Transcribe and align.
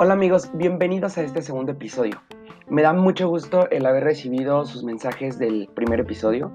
Hola 0.00 0.14
amigos, 0.14 0.48
bienvenidos 0.54 1.18
a 1.18 1.22
este 1.22 1.42
segundo 1.42 1.72
episodio. 1.72 2.22
Me 2.68 2.82
da 2.82 2.92
mucho 2.92 3.28
gusto 3.28 3.68
el 3.70 3.84
haber 3.84 4.04
recibido 4.04 4.64
sus 4.64 4.84
mensajes 4.84 5.40
del 5.40 5.68
primer 5.74 5.98
episodio. 5.98 6.52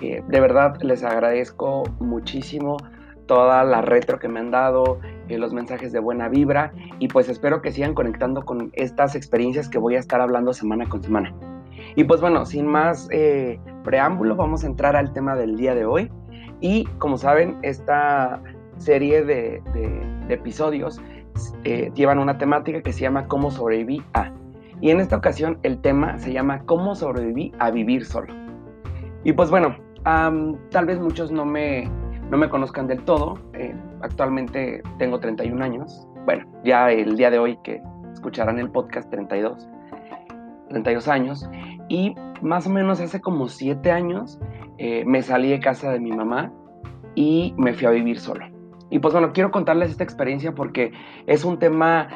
Eh, 0.00 0.22
de 0.26 0.40
verdad 0.40 0.80
les 0.80 1.04
agradezco 1.04 1.82
muchísimo 2.00 2.78
toda 3.26 3.64
la 3.64 3.82
retro 3.82 4.18
que 4.18 4.28
me 4.28 4.40
han 4.40 4.50
dado, 4.50 4.98
eh, 5.28 5.36
los 5.36 5.52
mensajes 5.52 5.92
de 5.92 5.98
buena 5.98 6.30
vibra 6.30 6.72
y 6.98 7.08
pues 7.08 7.28
espero 7.28 7.60
que 7.60 7.70
sigan 7.70 7.92
conectando 7.92 8.46
con 8.46 8.70
estas 8.72 9.14
experiencias 9.14 9.68
que 9.68 9.76
voy 9.76 9.96
a 9.96 9.98
estar 9.98 10.22
hablando 10.22 10.54
semana 10.54 10.88
con 10.88 11.02
semana. 11.02 11.34
Y 11.96 12.04
pues 12.04 12.22
bueno, 12.22 12.46
sin 12.46 12.66
más 12.66 13.08
eh, 13.12 13.60
preámbulo, 13.84 14.36
vamos 14.36 14.64
a 14.64 14.68
entrar 14.68 14.96
al 14.96 15.12
tema 15.12 15.36
del 15.36 15.58
día 15.58 15.74
de 15.74 15.84
hoy. 15.84 16.10
Y 16.62 16.86
como 16.96 17.18
saben, 17.18 17.58
esta 17.60 18.40
serie 18.78 19.22
de 19.22 19.62
episodios 20.30 20.98
eh, 21.64 21.90
llevan 21.94 22.18
una 22.18 22.38
temática 22.38 22.82
que 22.82 22.92
se 22.92 23.00
llama 23.00 23.26
¿Cómo 23.26 23.50
sobreviví 23.50 24.02
a? 24.14 24.32
Y 24.80 24.90
en 24.90 25.00
esta 25.00 25.16
ocasión 25.16 25.58
el 25.62 25.80
tema 25.80 26.18
se 26.18 26.32
llama 26.32 26.60
¿Cómo 26.66 26.94
sobreviví 26.94 27.52
a 27.58 27.70
vivir 27.70 28.04
solo? 28.04 28.32
Y 29.24 29.32
pues 29.32 29.50
bueno, 29.50 29.76
tal 30.04 30.86
vez 30.86 31.00
muchos 31.00 31.32
no 31.32 31.44
me, 31.44 31.90
no 32.30 32.36
me 32.36 32.48
conozcan 32.48 32.86
del 32.86 33.02
todo. 33.04 33.38
Eh, 33.54 33.74
actualmente 34.02 34.82
tengo 34.98 35.18
31 35.18 35.64
años. 35.64 36.06
Bueno, 36.24 36.46
ya 36.64 36.90
el 36.90 37.16
día 37.16 37.30
de 37.30 37.38
hoy 37.38 37.58
que 37.64 37.82
escucharán 38.12 38.58
el 38.58 38.70
podcast 38.70 39.10
32. 39.10 39.68
32 40.68 41.08
años. 41.08 41.48
Y 41.88 42.14
más 42.42 42.66
o 42.66 42.70
menos 42.70 43.00
hace 43.00 43.20
como 43.20 43.48
7 43.48 43.90
años 43.90 44.38
eh, 44.78 45.04
me 45.06 45.22
salí 45.22 45.50
de 45.50 45.60
casa 45.60 45.90
de 45.90 46.00
mi 46.00 46.12
mamá 46.12 46.52
y 47.14 47.54
me 47.56 47.72
fui 47.72 47.86
a 47.86 47.90
vivir 47.90 48.18
solo. 48.18 48.44
Y 48.90 48.98
pues 48.98 49.12
bueno, 49.12 49.32
quiero 49.32 49.50
contarles 49.50 49.90
esta 49.90 50.04
experiencia 50.04 50.54
porque 50.54 50.92
es 51.26 51.44
un 51.44 51.58
tema 51.58 52.08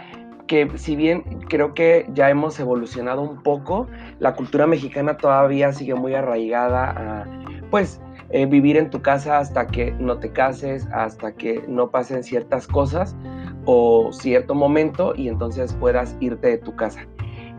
que 0.47 0.69
si 0.77 0.97
bien 0.97 1.23
creo 1.49 1.75
que 1.75 2.07
ya 2.13 2.29
hemos 2.29 2.59
evolucionado 2.59 3.23
un 3.23 3.43
poco, 3.43 3.87
la 4.19 4.35
cultura 4.35 4.67
mexicana 4.67 5.17
todavía 5.17 5.73
sigue 5.73 5.95
muy 5.95 6.15
arraigada 6.15 6.91
a 6.91 7.27
pues 7.71 8.01
eh, 8.31 8.47
vivir 8.47 8.77
en 8.77 8.91
tu 8.91 9.01
casa 9.03 9.39
hasta 9.39 9.67
que 9.67 9.93
no 9.93 10.19
te 10.19 10.33
cases, 10.33 10.89
hasta 10.93 11.33
que 11.33 11.65
no 11.69 11.91
pasen 11.91 12.23
ciertas 12.23 12.67
cosas 12.67 13.17
o 13.65 14.13
cierto 14.13 14.55
momento 14.55 15.15
y 15.17 15.29
entonces 15.29 15.75
puedas 15.75 16.17
irte 16.21 16.49
de 16.49 16.59
tu 16.59 16.75
casa. 16.77 17.07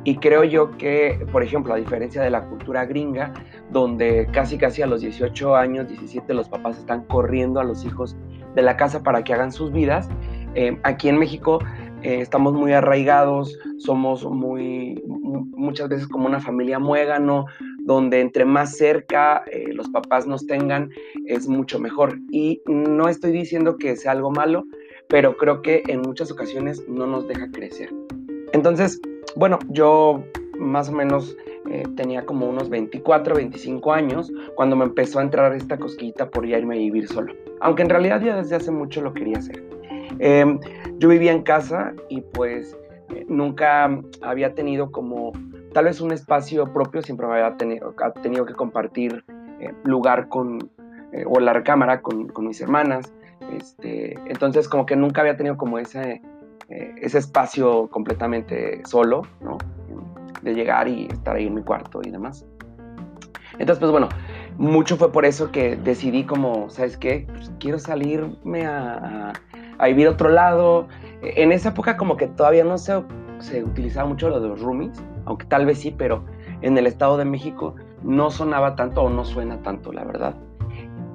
Y 0.03 0.15
creo 0.15 0.43
yo 0.43 0.77
que, 0.77 1.25
por 1.31 1.43
ejemplo, 1.43 1.73
a 1.73 1.77
diferencia 1.77 2.21
de 2.23 2.31
la 2.31 2.43
cultura 2.45 2.85
gringa, 2.85 3.33
donde 3.69 4.27
casi 4.31 4.57
casi 4.57 4.81
a 4.81 4.87
los 4.87 5.01
18 5.01 5.55
años, 5.55 5.87
17, 5.87 6.33
los 6.33 6.49
papás 6.49 6.79
están 6.79 7.03
corriendo 7.05 7.59
a 7.59 7.63
los 7.63 7.85
hijos 7.85 8.17
de 8.55 8.61
la 8.61 8.77
casa 8.77 9.03
para 9.03 9.23
que 9.23 9.33
hagan 9.33 9.51
sus 9.51 9.71
vidas. 9.71 10.09
Eh, 10.55 10.77
aquí 10.83 11.09
en 11.09 11.17
México 11.17 11.59
eh, 12.03 12.19
estamos 12.21 12.53
muy 12.53 12.73
arraigados, 12.73 13.57
somos 13.77 14.25
muy, 14.25 15.01
muchas 15.05 15.87
veces 15.87 16.07
como 16.07 16.25
una 16.25 16.39
familia 16.39 16.79
muégano, 16.79 17.45
donde 17.83 18.21
entre 18.21 18.43
más 18.43 18.75
cerca 18.75 19.43
eh, 19.51 19.71
los 19.73 19.89
papás 19.89 20.25
nos 20.25 20.45
tengan 20.47 20.89
es 21.27 21.47
mucho 21.47 21.79
mejor. 21.79 22.19
Y 22.31 22.61
no 22.65 23.07
estoy 23.07 23.31
diciendo 23.31 23.77
que 23.77 23.95
sea 23.95 24.13
algo 24.13 24.31
malo, 24.31 24.65
pero 25.07 25.37
creo 25.37 25.61
que 25.61 25.83
en 25.87 26.01
muchas 26.01 26.31
ocasiones 26.31 26.83
no 26.87 27.05
nos 27.05 27.27
deja 27.27 27.49
crecer. 27.51 27.89
Entonces, 28.53 28.99
bueno, 29.35 29.59
yo 29.69 30.23
más 30.57 30.89
o 30.89 30.93
menos 30.93 31.37
tenía 31.95 32.25
como 32.25 32.47
unos 32.47 32.69
24, 32.69 33.35
25 33.35 33.93
años 33.93 34.31
cuando 34.55 34.75
me 34.75 34.85
empezó 34.85 35.19
a 35.19 35.23
entrar 35.23 35.53
esta 35.53 35.77
cosquillita 35.77 36.29
por 36.29 36.45
irme 36.45 36.75
a 36.75 36.79
vivir 36.79 37.07
solo 37.07 37.33
aunque 37.61 37.83
en 37.83 37.89
realidad 37.89 38.21
ya 38.21 38.35
desde 38.35 38.55
hace 38.55 38.71
mucho 38.71 39.01
lo 39.01 39.13
quería 39.13 39.37
hacer. 39.37 39.63
Em, 40.19 40.59
yo 40.97 41.07
vivía 41.07 41.31
en 41.31 41.43
casa 41.43 41.93
y 42.09 42.21
pues 42.21 42.77
eh, 43.15 43.25
nunca 43.29 43.89
había 44.21 44.53
tenido 44.53 44.91
como 44.91 45.31
tal 45.73 45.85
vez 45.85 46.01
un 46.01 46.11
espacio 46.11 46.71
propio, 46.73 47.01
siempre 47.01 47.25
había 47.27 47.55
tenido, 47.55 47.95
tenido 48.21 48.45
que 48.45 48.53
compartir 48.53 49.23
eh, 49.59 49.73
lugar 49.83 50.27
con, 50.27 50.69
eh, 51.13 51.23
o 51.25 51.39
la 51.39 51.53
recámara 51.53 52.01
con, 52.01 52.27
con, 52.27 52.47
mis 52.47 52.59
hermanas. 52.59 53.13
Este, 53.57 54.13
entonces 54.25 54.67
como 54.67 54.85
que 54.85 54.95
nunca 54.95 55.21
había 55.21 55.37
tenido 55.37 55.57
como 55.57 55.77
ese, 55.77 56.21
ese 56.69 57.17
espacio 57.17 57.87
completamente 57.89 58.81
solo, 58.85 59.23
¿no? 59.41 59.57
De 60.41 60.53
llegar 60.53 60.87
y 60.87 61.07
estar 61.11 61.35
ahí 61.35 61.47
en 61.47 61.55
mi 61.55 61.63
cuarto 61.63 62.01
y 62.03 62.09
demás. 62.09 62.45
Entonces, 63.59 63.79
pues 63.79 63.91
bueno, 63.91 64.09
mucho 64.57 64.97
fue 64.97 65.11
por 65.11 65.25
eso 65.25 65.51
que 65.51 65.75
decidí 65.75 66.23
como, 66.23 66.69
¿sabes 66.69 66.97
qué? 66.97 67.27
Pues 67.27 67.51
quiero 67.59 67.79
salirme 67.79 68.65
a, 68.65 69.33
a, 69.77 70.09
otro 70.09 70.29
lado. 70.29 70.87
En 71.21 71.51
esa 71.51 71.69
época 71.69 71.97
como 71.97 72.17
que 72.17 72.27
todavía 72.27 72.63
no 72.63 72.77
se, 72.77 73.03
se 73.39 73.63
utilizaba 73.63 74.07
mucho 74.07 74.29
lo 74.29 74.39
de 74.39 74.49
los 74.49 74.61
roomies, 74.61 75.03
aunque 75.25 75.45
tal 75.45 75.65
vez 75.65 75.79
sí, 75.79 75.93
pero 75.95 76.23
en 76.61 76.77
el 76.77 76.87
Estado 76.87 77.17
de 77.17 77.25
México 77.25 77.75
no 78.03 78.31
sonaba 78.31 78.75
tanto 78.75 79.03
o 79.03 79.09
no 79.09 79.25
suena 79.25 79.61
tanto, 79.61 79.91
la 79.91 80.03
verdad. 80.03 80.35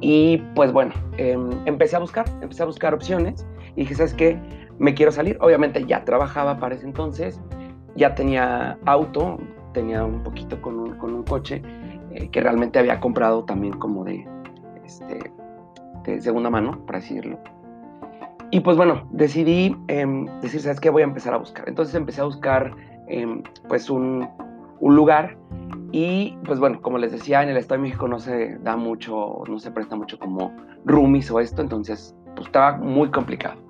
Y 0.01 0.39
pues 0.55 0.73
bueno, 0.73 0.93
em, 1.17 1.51
empecé 1.65 1.97
a 1.97 1.99
buscar, 1.99 2.27
empecé 2.43 2.63
a 2.63 2.67
buscar 2.67 2.95
opciones 2.95 3.47
y 3.75 3.81
dije, 3.81 3.95
¿sabes 3.95 4.15
qué? 4.15 4.39
Me 4.79 4.95
quiero 4.95 5.11
salir. 5.11 5.39
Obviamente 5.41 5.85
ya 5.87 6.05
trabajaba 6.05 6.59
para 6.59 6.75
ese 6.75 6.85
entonces, 6.85 7.41
ya 7.97 8.15
tenía 8.15 8.79
auto, 8.85 9.39
tenía 9.73 10.05
un 10.05 10.23
poquito 10.23 10.61
con 10.61 10.79
un, 10.79 10.97
con 10.97 11.15
un 11.15 11.23
coche 11.23 11.63
eh, 12.13 12.29
que 12.31 12.41
realmente 12.41 12.79
había 12.79 13.01
comprado 13.01 13.45
también 13.45 13.75
como 13.75 14.05
de, 14.05 14.27
este, 14.85 15.33
segunda 16.21 16.51
mano, 16.51 16.85
por 16.87 16.97
así 16.97 17.15
decirlo. 17.15 17.39
Y 18.51 18.61
pues 18.61 18.77
bueno, 18.77 19.09
decidí 19.11 19.77
em, 19.89 20.27
decir, 20.41 20.61
¿sabes 20.61 20.79
qué? 20.79 20.89
Voy 20.89 21.03
a 21.03 21.07
empezar 21.07 21.35
a 21.35 21.37
buscar. 21.37 21.69
Entonces 21.69 21.95
empecé 21.95 22.21
a 22.21 22.25
buscar 22.25 22.77
em, 23.09 23.43
pues 23.69 23.91
un, 23.91 24.29
un, 24.81 24.97
lugar 24.97 25.37
y 25.91 26.39
pues 26.45 26.61
bueno, 26.61 26.81
como 26.81 26.99
les 26.99 27.11
decía, 27.11 27.43
en 27.43 27.49
el 27.49 27.57
Estado 27.57 27.81
de 27.81 27.89
México 27.89 28.07
no 28.07 28.21
se 28.21 28.59
da 28.59 28.77
mucho, 28.77 29.43
no 29.49 29.59
se 29.59 29.71
presta 29.73 29.97
mucho 29.97 30.19
como 30.19 30.53
roomies 30.85 31.31
o 31.31 31.41
esto, 31.41 31.61
entonces 31.61 32.17
pues 32.35 32.47
estaba 32.47 32.77
muy 32.77 33.11
complicado. 33.11 33.61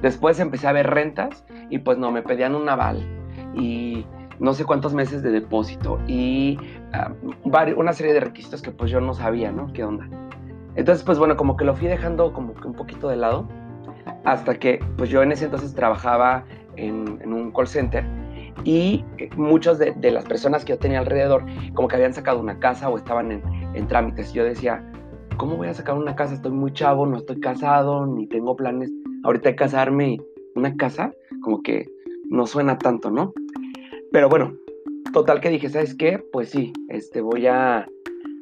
Después 0.00 0.40
empecé 0.40 0.66
a 0.66 0.72
ver 0.72 0.88
rentas 0.88 1.44
y 1.68 1.78
pues 1.78 1.98
no, 1.98 2.10
me 2.10 2.22
pedían 2.22 2.54
un 2.54 2.68
aval 2.68 3.21
y 3.54 4.04
no 4.38 4.54
sé 4.54 4.64
cuántos 4.64 4.94
meses 4.94 5.22
de 5.22 5.30
depósito 5.30 6.00
y 6.06 6.58
ah, 6.92 7.12
una 7.76 7.92
serie 7.92 8.12
de 8.12 8.20
requisitos 8.20 8.62
que 8.62 8.70
pues 8.70 8.90
yo 8.90 9.00
no 9.00 9.14
sabía, 9.14 9.52
¿no? 9.52 9.72
¿Qué 9.72 9.84
onda? 9.84 10.08
Entonces, 10.74 11.04
pues 11.04 11.18
bueno, 11.18 11.36
como 11.36 11.56
que 11.56 11.64
lo 11.64 11.76
fui 11.76 11.86
dejando 11.86 12.32
como 12.32 12.54
que 12.54 12.66
un 12.66 12.74
poquito 12.74 13.08
de 13.08 13.16
lado 13.16 13.46
hasta 14.24 14.58
que 14.58 14.80
pues 14.96 15.10
yo 15.10 15.22
en 15.22 15.32
ese 15.32 15.44
entonces 15.44 15.74
trabajaba 15.74 16.44
en, 16.76 17.20
un 17.32 17.52
call 17.52 17.66
center 17.66 18.04
y 18.64 19.04
eh, 19.18 19.28
muchas 19.36 19.78
de, 19.78 19.94
las 20.10 20.24
personas 20.24 20.64
que 20.64 20.72
yo 20.72 20.78
tenía 20.78 20.98
alrededor 20.98 21.44
como 21.74 21.88
que 21.88 21.96
habían 21.96 22.14
sacado 22.14 22.40
una 22.40 22.58
casa 22.58 22.88
o 22.88 22.96
estaban 22.96 23.32
en, 23.32 23.42
en 23.74 23.86
trámites. 23.86 24.32
Yo 24.32 24.44
decía, 24.44 24.84
¿cómo 25.36 25.56
voy 25.56 25.68
a 25.68 25.74
sacar 25.74 25.96
una 25.96 26.16
casa? 26.16 26.34
Estoy 26.34 26.52
muy 26.52 26.72
chavo, 26.72 27.06
no 27.06 27.18
estoy 27.18 27.40
casado, 27.40 28.06
ni 28.06 28.26
tengo 28.26 28.56
planes 28.56 28.90
ahorita 29.24 29.50
de 29.50 29.56
casarme. 29.56 30.20
Una 30.54 30.76
casa 30.76 31.12
como 31.42 31.62
que 31.62 31.86
no 32.28 32.46
suena 32.46 32.78
tanto, 32.78 33.10
¿no? 33.10 33.32
Pero 34.12 34.28
bueno, 34.28 34.54
total 35.14 35.40
que 35.40 35.48
dije, 35.48 35.70
¿sabes 35.70 35.94
qué? 35.94 36.22
Pues 36.32 36.50
sí, 36.50 36.72
este, 36.88 37.22
voy 37.22 37.46
a, 37.46 37.88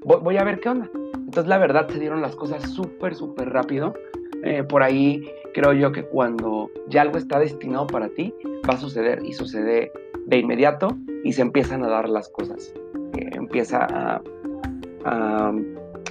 voy, 0.05 0.37
a 0.37 0.43
ver 0.43 0.59
qué 0.59 0.69
onda. 0.69 0.91
Entonces 1.15 1.47
la 1.47 1.59
verdad 1.59 1.89
se 1.89 2.01
dieron 2.01 2.21
las 2.21 2.35
cosas 2.35 2.69
súper, 2.73 3.15
súper 3.15 3.51
rápido. 3.51 3.95
Eh, 4.43 4.65
por 4.65 4.83
ahí 4.83 5.23
creo 5.55 5.73
yo 5.73 5.93
que 5.93 6.05
cuando 6.05 6.71
ya 6.89 7.03
algo 7.03 7.19
está 7.19 7.39
destinado 7.39 7.87
para 7.87 8.09
ti, 8.09 8.35
va 8.69 8.75
a 8.75 8.79
suceder 8.79 9.25
y 9.25 9.33
sucede 9.33 9.93
de 10.27 10.39
inmediato 10.39 10.89
y 11.23 11.33
se 11.33 11.43
empiezan 11.43 11.85
a 11.85 11.89
dar 11.89 12.09
las 12.09 12.29
cosas. 12.31 12.75
Eh, 13.17 13.31
empieza 13.33 13.87
a, 13.89 14.23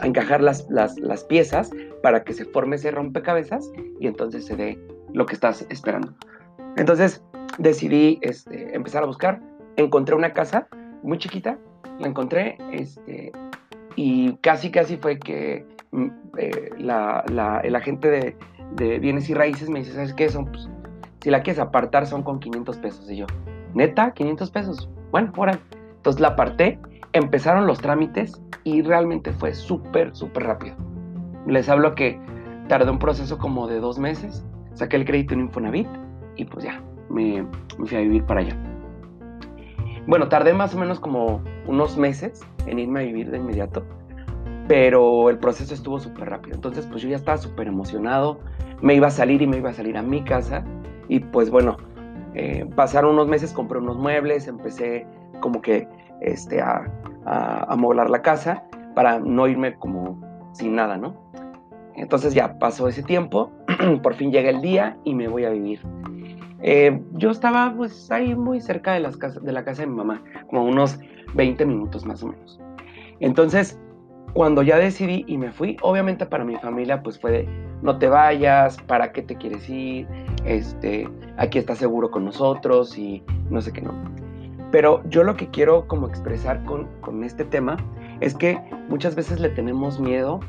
encajar 0.03 0.41
las, 0.41 0.69
las, 0.69 0.97
las, 0.99 1.25
piezas 1.25 1.71
para 2.01 2.23
que 2.23 2.33
se 2.33 2.45
forme 2.45 2.77
ese 2.77 2.89
rompecabezas 2.89 3.69
y 3.99 4.07
entonces 4.07 4.45
se 4.45 4.55
dé 4.55 4.79
lo 5.13 5.25
que 5.25 5.33
estás 5.33 5.65
esperando. 5.69 6.13
Entonces 6.77 7.21
decidí 7.57 8.17
este, 8.21 8.75
empezar 8.75 9.03
a 9.03 9.05
buscar 9.05 9.41
encontré 9.83 10.15
una 10.15 10.33
casa 10.33 10.67
muy 11.03 11.17
chiquita, 11.17 11.57
la 11.99 12.07
encontré, 12.07 12.57
este, 12.71 13.31
y 13.95 14.33
casi, 14.37 14.71
casi 14.71 14.97
fue 14.97 15.19
que 15.19 15.65
mm, 15.91 16.07
eh, 16.37 16.69
la, 16.77 17.23
la, 17.31 17.59
el 17.59 17.75
agente 17.75 18.09
de, 18.09 18.37
de, 18.75 18.99
bienes 18.99 19.29
y 19.29 19.33
raíces 19.33 19.69
me 19.69 19.79
dice, 19.79 19.93
¿sabes 19.93 20.13
qué? 20.13 20.29
Son, 20.29 20.45
pues, 20.45 20.69
si 21.21 21.29
la 21.29 21.41
quieres 21.41 21.59
apartar 21.59 22.05
son 22.05 22.23
con 22.23 22.39
500 22.39 22.77
pesos. 22.77 23.09
Y 23.11 23.17
yo, 23.17 23.25
neta, 23.73 24.11
500 24.11 24.51
pesos. 24.51 24.89
Bueno, 25.11 25.31
ahora. 25.35 25.59
Entonces 25.97 26.21
la 26.21 26.29
aparté, 26.29 26.79
empezaron 27.11 27.67
los 27.67 27.79
trámites 27.79 28.41
y 28.63 28.81
realmente 28.81 29.33
fue 29.33 29.53
súper, 29.53 30.15
súper 30.15 30.43
rápido. 30.43 30.77
Les 31.45 31.67
hablo 31.67 31.93
que 31.93 32.17
tardó 32.69 32.91
un 32.91 32.99
proceso 32.99 33.37
como 33.37 33.67
de 33.67 33.81
dos 33.81 33.99
meses, 33.99 34.45
saqué 34.75 34.95
el 34.95 35.03
crédito 35.03 35.33
en 35.33 35.41
Infonavit 35.41 35.87
y 36.37 36.45
pues 36.45 36.63
ya, 36.63 36.81
me, 37.09 37.45
me 37.77 37.85
fui 37.85 37.97
a 37.97 38.01
vivir 38.01 38.23
para 38.23 38.39
allá. 38.39 38.55
Bueno, 40.09 40.27
tardé 40.27 40.55
más 40.55 40.73
o 40.73 40.79
menos 40.79 40.99
como 40.99 41.43
unos 41.67 41.95
meses 41.95 42.41
en 42.65 42.79
irme 42.79 43.01
a 43.01 43.03
vivir 43.03 43.29
de 43.29 43.37
inmediato, 43.37 43.85
pero 44.67 45.29
el 45.29 45.37
proceso 45.37 45.71
estuvo 45.71 45.99
súper 45.99 46.31
rápido. 46.31 46.55
Entonces, 46.55 46.87
pues 46.87 47.03
yo 47.03 47.09
ya 47.09 47.15
estaba 47.15 47.37
súper 47.37 47.67
emocionado, 47.67 48.39
me 48.81 48.95
iba 48.95 49.05
a 49.05 49.11
salir 49.11 49.43
y 49.43 49.45
me 49.45 49.57
iba 49.57 49.69
a 49.69 49.73
salir 49.73 49.97
a 49.97 50.01
mi 50.01 50.23
casa 50.23 50.65
y 51.09 51.19
pues 51.19 51.51
bueno, 51.51 51.77
eh, 52.33 52.67
pasaron 52.75 53.13
unos 53.13 53.27
meses, 53.27 53.53
compré 53.53 53.77
unos 53.77 53.97
muebles, 53.97 54.47
empecé 54.47 55.05
como 55.41 55.61
que 55.61 55.87
este, 56.21 56.59
a, 56.59 56.91
a, 57.27 57.75
la 57.77 58.21
casa 58.23 58.63
para 58.95 59.19
no 59.19 59.47
irme 59.47 59.75
como 59.75 60.19
sin 60.53 60.73
nada, 60.73 60.97
¿no? 60.97 61.13
Entonces 61.95 62.33
ya 62.33 62.57
pasó 62.57 62.87
ese 62.87 63.03
tiempo, 63.03 63.51
por 64.01 64.15
fin 64.15 64.31
llega 64.31 64.49
el 64.49 64.61
día 64.61 64.97
y 65.03 65.13
me 65.13 65.27
voy 65.27 65.45
a 65.45 65.51
vivir. 65.51 65.81
Eh, 66.61 67.01
yo 67.13 67.31
estaba 67.31 67.73
pues 67.75 68.11
ahí 68.11 68.35
muy 68.35 68.59
cerca 68.61 68.93
de, 68.93 68.99
las 68.99 69.17
de 69.17 69.51
la 69.51 69.63
casa 69.63 69.83
de 69.83 69.87
mi 69.87 69.95
mamá, 69.95 70.23
como 70.47 70.65
unos 70.65 70.99
20 71.33 71.65
minutos 71.65 72.05
más 72.05 72.23
o 72.23 72.27
menos. 72.27 72.59
Entonces, 73.19 73.79
cuando 74.33 74.61
ya 74.61 74.77
decidí 74.77 75.25
y 75.27 75.37
me 75.37 75.51
fui, 75.51 75.77
obviamente 75.81 76.25
para 76.25 76.43
mi 76.43 76.55
familia 76.57 77.01
pues 77.01 77.19
fue 77.19 77.31
de, 77.31 77.49
no 77.81 77.97
te 77.97 78.07
vayas, 78.07 78.77
¿para 78.83 79.11
qué 79.11 79.21
te 79.21 79.35
quieres 79.35 79.67
ir? 79.69 80.07
Este, 80.45 81.09
aquí 81.37 81.57
estás 81.57 81.77
seguro 81.77 82.11
con 82.11 82.25
nosotros 82.25 82.97
y 82.97 83.23
no 83.49 83.61
sé 83.61 83.71
qué 83.71 83.81
no. 83.81 83.93
Pero 84.71 85.01
yo 85.09 85.23
lo 85.23 85.35
que 85.35 85.47
quiero 85.49 85.87
como 85.87 86.07
expresar 86.07 86.63
con, 86.65 86.87
con 87.01 87.23
este 87.23 87.43
tema 87.43 87.77
es 88.19 88.35
que 88.35 88.59
muchas 88.87 89.15
veces 89.15 89.39
le 89.39 89.49
tenemos 89.49 89.99
miedo 89.99 90.39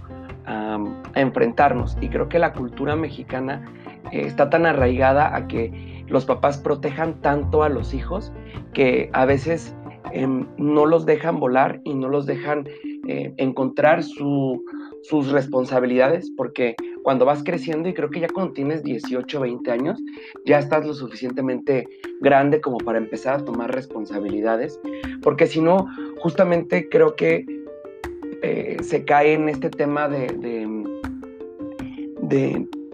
a, 0.47 0.79
enfrentarnos 1.15 1.97
y 2.01 2.09
creo 2.09 2.29
que 2.29 2.39
la 2.39 2.53
cultura 2.53 2.97
mexicana 2.97 3.63
está 4.13 4.51
tan 4.51 4.67
arraigada 4.67 5.35
a 5.35 5.47
que 5.47 6.05
los 6.09 6.25
papás 6.25 6.59
protejan 6.59 7.21
tanto 7.21 7.63
a 7.63 7.69
los 7.69 7.95
hijos 7.95 8.33
que 8.75 9.11
a 9.13 9.25
veces 9.25 9.75
em, 10.13 10.47
no 10.57 10.87
los 10.87 11.07
dejan 11.07 11.39
volar 11.39 11.81
y 11.85 11.95
no 11.95 12.09
los 12.09 12.27
dejan 12.27 12.67
eh, 13.07 13.33
encontrar 13.37 14.03
sus 14.03 15.33
responsabilidades 15.33 16.31
porque 16.37 16.75
cuando 17.03 17.25
vas 17.25 17.43
creciendo 17.43 17.89
y 17.89 17.95
creo 17.95 18.11
que 18.11 18.21
ya 18.21 18.29
cuando 18.29 18.53
tienes 18.53 18.83
18, 18.83 19.41
20 19.41 19.71
años, 19.71 19.99
ya 20.45 20.59
estás 20.59 20.87
lo 20.87 20.95
suficientemente 20.95 21.89
grande 22.21 22.61
como 22.61 22.79
para 22.79 22.99
empezar 22.99 23.41
a 23.41 23.45
tomar 23.45 23.75
responsabilidades, 23.75 24.79
porque 25.23 25.47
si 25.47 25.61
no, 25.61 25.87
justamente 26.19 26.89
creo 26.89 27.17
que 27.17 27.47
eh, 28.43 28.77
se 28.83 29.05
cae 29.05 29.35
en 29.35 29.49
este 29.49 29.71
tema 29.71 30.09
de, 30.09 30.27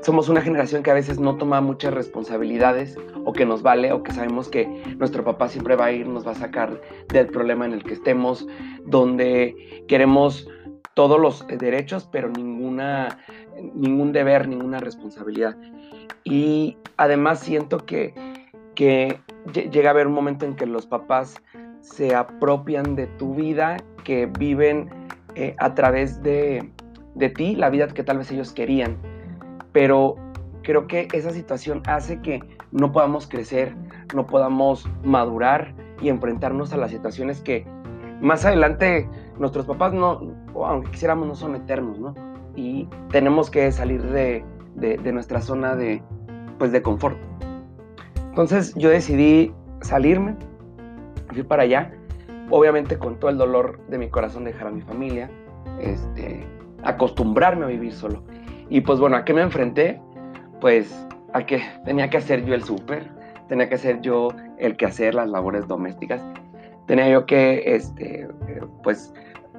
somos 0.06 0.28
una 0.28 0.40
generación 0.40 0.84
que 0.84 0.92
a 0.92 0.94
veces 0.94 1.18
no 1.18 1.36
toma 1.36 1.60
muchas 1.60 1.92
responsabilidades 1.92 2.96
o 3.24 3.32
que 3.32 3.44
nos 3.44 3.62
vale 3.62 3.90
o 3.90 4.04
que 4.04 4.12
sabemos 4.12 4.48
que 4.48 4.64
nuestro 4.98 5.24
papá 5.24 5.48
siempre 5.48 5.74
va 5.74 5.86
a 5.86 5.90
ir, 5.90 6.06
nos 6.06 6.24
va 6.24 6.30
a 6.30 6.36
sacar 6.36 6.80
del 7.08 7.26
problema 7.26 7.66
en 7.66 7.72
el 7.72 7.82
que 7.82 7.94
estemos, 7.94 8.46
donde 8.84 9.84
queremos 9.88 10.48
todos 10.94 11.18
los 11.18 11.44
derechos, 11.48 12.08
pero 12.12 12.28
ninguna 12.28 13.18
ningún 13.74 14.12
deber, 14.12 14.46
ninguna 14.46 14.78
responsabilidad. 14.78 15.56
Y 16.22 16.76
además 16.98 17.40
siento 17.40 17.84
que, 17.84 18.14
que 18.76 19.18
llega 19.72 19.88
a 19.88 19.92
haber 19.92 20.06
un 20.06 20.12
momento 20.12 20.46
en 20.46 20.54
que 20.54 20.66
los 20.66 20.86
papás 20.86 21.34
se 21.80 22.14
apropian 22.14 22.94
de 22.94 23.08
tu 23.08 23.34
vida, 23.34 23.76
que 24.04 24.26
viven 24.26 24.88
eh, 25.34 25.56
a 25.58 25.74
través 25.74 26.22
de, 26.22 26.70
de 27.16 27.28
ti 27.28 27.56
la 27.56 27.70
vida 27.70 27.88
que 27.88 28.04
tal 28.04 28.18
vez 28.18 28.30
ellos 28.30 28.52
querían. 28.52 29.15
Pero 29.76 30.16
creo 30.62 30.86
que 30.86 31.06
esa 31.12 31.32
situación 31.32 31.82
hace 31.86 32.22
que 32.22 32.42
no 32.72 32.92
podamos 32.92 33.28
crecer, 33.28 33.74
no 34.14 34.26
podamos 34.26 34.88
madurar 35.04 35.74
y 36.00 36.08
enfrentarnos 36.08 36.72
a 36.72 36.78
las 36.78 36.90
situaciones 36.90 37.42
que 37.42 37.66
más 38.22 38.46
adelante 38.46 39.06
nuestros 39.38 39.66
papás 39.66 39.92
no, 39.92 40.32
aunque 40.54 40.92
quisiéramos, 40.92 41.28
no 41.28 41.34
son 41.34 41.56
eternos, 41.56 41.98
¿no? 41.98 42.14
y 42.56 42.88
tenemos 43.10 43.50
que 43.50 43.70
salir 43.70 44.00
de, 44.02 44.42
nuestra 45.12 45.42
zona 45.42 45.76
de, 45.76 46.02
pues, 46.58 46.72
de 46.72 46.80
confort. 46.80 47.18
Entonces 48.30 48.74
yo 48.76 48.88
decidí 48.88 49.52
salirme, 49.82 50.36
fui 51.34 51.42
para 51.42 51.64
allá, 51.64 51.92
obviamente 52.48 52.96
con 52.96 53.20
todo 53.20 53.30
el 53.30 53.36
dolor 53.36 53.78
de 53.88 53.98
mi 53.98 54.08
corazón 54.08 54.44
dejar 54.44 54.68
a 54.68 54.70
mi 54.70 54.80
familia, 54.80 55.30
este, 55.78 56.46
acostumbrarme 56.82 57.66
a 57.66 57.68
vivir 57.68 57.92
solo. 57.92 58.22
Y 58.68 58.80
pues 58.80 58.98
bueno, 58.98 59.16
¿a 59.16 59.24
qué 59.24 59.32
me 59.32 59.42
enfrenté? 59.42 60.00
Pues 60.60 61.06
a 61.32 61.44
que 61.44 61.62
tenía 61.84 62.10
que 62.10 62.16
hacer 62.16 62.44
yo 62.44 62.54
el 62.54 62.62
súper, 62.62 63.08
tenía 63.48 63.68
que 63.68 63.76
hacer 63.76 64.00
yo 64.00 64.28
el 64.58 64.76
que 64.76 64.86
hacer 64.86 65.14
las 65.14 65.28
labores 65.28 65.68
domésticas, 65.68 66.20
tenía 66.86 67.08
yo 67.08 67.26
que, 67.26 67.74
este, 67.74 68.28
pues 68.82 69.12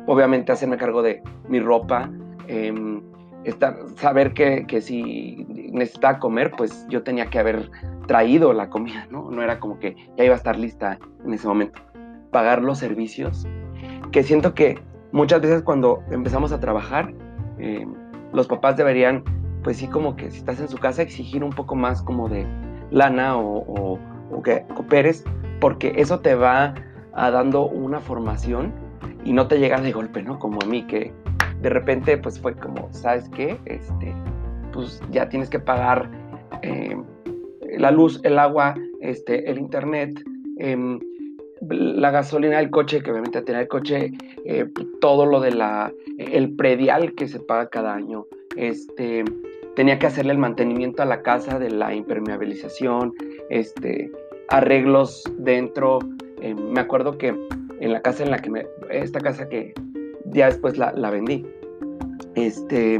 obviamente 0.07 0.51
hacerme 0.51 0.77
cargo 0.77 1.01
de 1.01 1.21
mi 1.47 1.59
ropa, 1.59 2.09
Em, 2.47 3.01
estar, 3.43 3.77
saber 3.95 4.33
que, 4.33 4.65
que, 4.67 4.81
si 4.81 5.45
necesitaba 5.71 6.19
comer, 6.19 6.51
pues 6.51 6.85
yo 6.89 7.03
tenía 7.03 7.27
que 7.27 7.39
haber 7.39 7.69
traído 8.07 8.53
la 8.53 8.69
comida, 8.69 9.07
¿no? 9.11 9.29
No 9.29 9.41
era 9.41 9.59
como 9.59 9.79
que 9.79 9.95
ya 10.17 10.23
iba 10.23 10.33
a 10.33 10.37
estar 10.37 10.57
lista 10.57 10.97
en 11.25 11.33
ese 11.33 11.47
momento. 11.47 11.81
Pagar 12.31 12.61
los 12.61 12.79
servicios, 12.79 13.45
que 14.11 14.23
siento 14.23 14.53
que 14.53 14.79
muchas 15.11 15.41
veces 15.41 15.61
cuando 15.61 16.03
empezamos 16.09 16.51
a 16.51 16.59
trabajar, 16.59 17.13
em, 17.59 17.93
los 18.33 18.47
papás 18.47 18.77
deberían, 18.77 19.23
pues 19.63 19.77
sí, 19.77 19.87
como 19.87 20.15
que 20.15 20.31
si 20.31 20.39
estás 20.39 20.59
en 20.59 20.67
su 20.67 20.77
casa, 20.77 21.01
exigir 21.01 21.43
un 21.43 21.51
poco 21.51 21.75
más 21.75 22.01
como 22.01 22.29
de 22.29 22.45
lana 22.91 23.37
o, 23.37 23.99
que 24.43 24.63
cooperes, 24.75 25.23
porque 25.59 25.93
eso 25.95 26.19
te 26.19 26.35
va 26.35 26.75
a 27.13 27.31
dando 27.31 27.67
una 27.67 27.99
formación 27.99 28.71
y 29.25 29.33
no 29.33 29.47
te 29.47 29.59
llega 29.59 29.81
de 29.81 29.91
golpe, 29.91 30.21
¿no? 30.21 30.37
Como 30.39 30.59
a 30.61 30.65
mí, 30.65 30.85
que 30.85 31.11
de 31.61 31.69
repente 31.69 32.17
pues 32.17 32.39
fue 32.39 32.55
como, 32.55 32.87
¿sabes 32.91 33.27
qué? 33.29 33.57
Este, 33.65 34.13
pues 34.71 35.01
ya 35.11 35.27
tienes 35.27 35.49
que 35.49 35.59
pagar 35.59 36.09
eh, 36.61 36.95
la 37.77 37.91
luz, 37.91 38.21
el 38.23 38.37
agua, 38.37 38.75
este, 39.01 39.49
el 39.49 39.57
internet, 39.57 40.21
em, 40.57 40.99
la 41.61 42.11
gasolina 42.11 42.57
del 42.57 42.69
coche, 42.69 43.01
que 43.01 43.11
obviamente 43.11 43.41
tener 43.41 43.61
el 43.61 43.67
coche, 43.67 44.11
eh, 44.45 44.65
todo 45.01 45.25
lo 45.25 45.39
de 45.39 45.51
la, 45.51 45.91
el 46.17 46.55
predial 46.55 47.13
que 47.15 47.27
se 47.27 47.39
paga 47.39 47.69
cada 47.69 47.93
año, 47.93 48.25
este, 48.55 49.23
tenía 49.75 49.99
que 49.99 50.07
hacerle 50.07 50.33
el 50.33 50.39
mantenimiento 50.39 51.03
a 51.03 51.05
la 51.05 51.21
casa 51.21 51.59
de 51.59 51.69
la 51.69 51.93
impermeabilización, 51.93 53.13
este, 53.49 54.11
arreglos 54.49 55.23
dentro, 55.37 55.99
em, 56.41 56.71
me 56.71 56.79
acuerdo 56.79 57.17
que 57.17 57.35
en 57.79 57.93
la 57.93 58.01
casa 58.01 58.23
en 58.23 58.31
la 58.31 58.39
que 58.39 58.49
me, 58.49 58.67
esta 58.89 59.19
casa 59.19 59.47
que 59.49 59.73
ya 60.25 60.47
después 60.47 60.77
la, 60.77 61.09
vendí. 61.09 61.45
Este, 62.35 62.99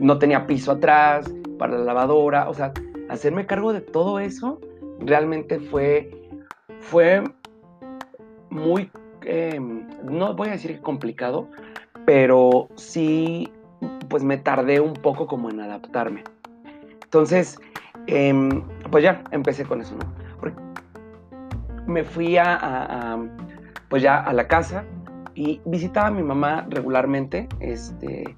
no 0.00 0.18
tenía 0.18 0.46
piso 0.46 0.72
atrás 0.72 1.32
para 1.58 1.78
la 1.78 1.84
lavadora, 1.84 2.48
o 2.48 2.54
sea, 2.54 2.72
hacerme 3.08 3.46
cargo 3.46 3.72
de 3.72 3.80
todo 3.80 4.18
eso 4.18 4.60
realmente 5.00 5.58
fue, 5.58 6.10
fue 6.80 7.22
muy, 8.52 8.90
em, 9.24 9.86
no 10.04 10.34
voy 10.34 10.48
a 10.48 10.52
decir 10.52 10.80
complicado, 10.80 11.48
pero 12.04 12.68
sí, 12.76 13.50
pues 14.08 14.22
me 14.22 14.36
tardé 14.36 14.80
un 14.80 14.92
poco 14.92 15.26
como 15.26 15.50
en 15.50 15.60
adaptarme. 15.60 16.22
Entonces, 17.04 17.58
em, 18.06 18.62
pues 18.90 19.04
ya 19.04 19.22
empecé 19.30 19.64
con 19.64 19.80
eso, 19.80 19.96
¿no? 19.96 20.22
me 21.86 22.04
fui 22.04 22.36
a, 22.38 23.18
pues 23.88 24.02
ya 24.02 24.20
a 24.20 24.32
la 24.32 24.46
casa, 24.46 24.84
y 25.34 25.60
visitaba 25.64 26.08
a 26.08 26.10
mi 26.10 26.22
mamá 26.22 26.66
regularmente, 26.68 27.48
este, 27.60 28.36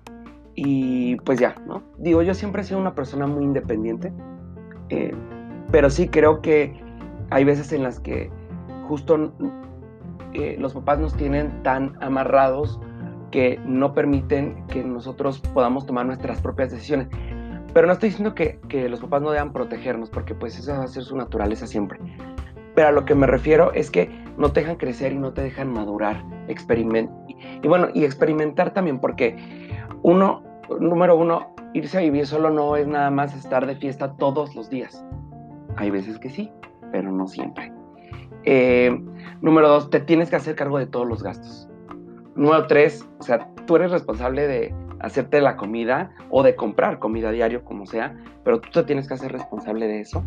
y 0.55 1.17
pues 1.17 1.39
ya, 1.39 1.55
¿no? 1.67 1.83
Digo, 1.99 2.23
yo 2.23 2.35
siempre 2.35 2.63
he 2.63 2.65
sido 2.65 2.81
una 2.81 2.95
persona 2.95 3.27
muy 3.27 3.45
independiente, 3.45 4.13
eh, 4.91 5.13
pero 5.71 5.91
sí 5.91 6.09
creo 6.09 6.41
que 6.41 6.81
hay 7.31 7.45
veces 7.45 7.73
en 7.73 7.83
las 7.83 8.01
que 8.01 8.31
justo 8.89 9.33
los 10.59 10.75
papás 10.75 10.99
nos 10.99 11.15
tienen 11.15 11.63
tan 11.63 11.97
amarrados 12.03 12.81
que 13.31 13.59
no 13.65 13.95
permiten 13.95 14.65
que 14.69 14.85
nosotros 14.85 15.41
podamos 15.41 15.87
tomar 15.87 16.07
nuestras 16.07 16.41
propias 16.41 16.71
decisiones. 16.71 17.09
Pero 17.73 17.89
no 17.89 17.93
estoy 17.93 18.11
diciendo 18.11 18.35
que, 18.35 18.61
que 18.69 18.89
los 18.89 19.01
papás 19.01 19.23
no 19.23 19.33
deban 19.33 19.53
protegernos, 19.53 20.09
porque 20.09 20.35
pues 20.35 20.57
esa 20.59 20.79
va 20.79 20.85
a 20.85 20.89
ser 20.89 21.03
su 21.03 21.17
naturaleza 21.17 21.67
siempre. 21.67 21.99
Pero 22.77 22.89
a 22.89 22.93
lo 22.93 23.05
que 23.05 23.17
me 23.17 23.27
refiero 23.27 23.73
es 23.73 23.91
que 23.91 24.09
no 24.39 24.53
te 24.53 24.61
dejan 24.61 24.77
crecer 24.77 25.13
y 25.13 25.19
no 25.19 25.33
te 25.33 25.43
dejan 25.43 25.73
madurar, 25.73 26.25
experimentar. 26.47 27.15
Y 27.63 27.67
bueno, 27.67 27.89
y 27.93 28.05
experimentar 28.05 28.73
también, 28.73 29.01
porque 29.01 29.37
uno, 30.03 30.43
número 30.79 31.17
uno, 31.17 31.55
irse 31.73 31.99
a 31.99 32.03
vivir 32.03 32.27
solo 32.27 32.51
no 32.51 32.77
es 32.77 32.87
nada 32.87 33.11
más 33.11 33.35
estar 33.35 33.67
de 33.67 33.75
fiesta 33.75 34.13
todos 34.17 34.55
los 34.55 34.71
días. 34.71 35.05
Hay 35.77 35.91
veces 35.91 36.21
que 36.21 36.31
sí, 36.31 36.53
pero 36.93 37.11
no 37.11 37.27
siempre. 37.27 37.74
Eh, 38.45 38.99
número 39.41 39.69
dos, 39.69 39.91
te 39.91 40.01
tienes 40.01 40.31
que 40.31 40.37
hacer 40.37 40.55
cargo 40.55 40.79
de 40.79 40.87
todos 40.87 41.07
los 41.07 41.23
gastos. 41.23 41.69
Número 42.35 42.67
tres, 42.67 43.07
o 43.19 43.23
sea, 43.23 43.49
tú 43.67 43.77
eres 43.77 43.91
responsable 43.91 44.47
de 44.47 44.75
hacerte 45.01 45.41
la 45.41 45.57
comida 45.57 46.11
o 46.31 46.43
de 46.43 46.57
comprar 46.57 46.99
comida 46.99 47.31
diario, 47.31 47.65
como 47.65 47.87
sea, 47.87 48.17
pero 48.43 48.61
tú 48.61 48.71
te 48.71 48.83
tienes 48.85 49.07
que 49.07 49.15
hacer 49.15 49.33
responsable 49.33 49.87
de 49.87 50.01
eso. 50.01 50.25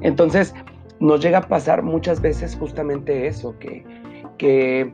Entonces, 0.00 0.54
nos 1.00 1.20
llega 1.20 1.38
a 1.38 1.42
pasar 1.42 1.82
muchas 1.82 2.20
veces 2.20 2.56
justamente 2.56 3.26
eso, 3.26 3.56
que, 3.58 3.84
que 4.36 4.92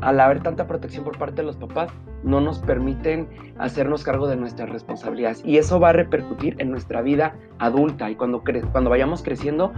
al 0.00 0.20
haber 0.20 0.42
tanta 0.42 0.66
protección 0.66 1.04
por 1.04 1.18
parte 1.18 1.42
de 1.42 1.46
los 1.46 1.56
papás, 1.56 1.90
no 2.22 2.40
nos 2.40 2.58
permiten 2.60 3.28
hacernos 3.58 4.02
cargo 4.02 4.26
de 4.26 4.36
nuestras 4.36 4.70
responsabilidades. 4.70 5.42
Y 5.44 5.58
eso 5.58 5.78
va 5.78 5.90
a 5.90 5.92
repercutir 5.92 6.56
en 6.58 6.70
nuestra 6.70 7.02
vida 7.02 7.36
adulta. 7.58 8.10
Y 8.10 8.16
cuando, 8.16 8.42
cuando 8.72 8.90
vayamos 8.90 9.22
creciendo, 9.22 9.72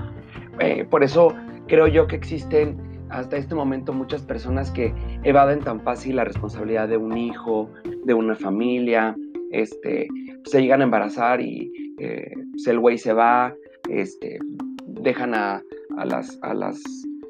eh, 0.61 0.87
por 0.89 1.03
eso 1.03 1.35
creo 1.67 1.87
yo 1.87 2.07
que 2.07 2.17
existen 2.17 2.77
hasta 3.11 3.37
este 3.37 3.55
momento 3.55 3.93
muchas 3.93 4.23
personas 4.23 4.71
que 4.71 4.93
evaden 5.23 5.61
tan 5.61 5.81
fácil 5.81 6.17
la 6.17 6.25
responsabilidad 6.25 6.89
de 6.89 6.97
un 6.97 7.17
hijo, 7.17 7.71
de 8.05 8.15
una 8.15 8.35
familia, 8.35 9.17
este, 9.53 10.09
se 10.45 10.61
llegan 10.61 10.81
a 10.81 10.85
embarazar 10.85 11.41
y 11.41 11.95
eh, 11.99 12.33
pues, 12.53 12.67
el 12.67 12.79
güey 12.79 12.99
se 12.99 13.13
va, 13.13 13.55
este, 13.89 14.39
dejan 14.87 15.35
a, 15.35 15.63
las, 16.05 16.39
a 16.43 16.55
las 16.55 16.83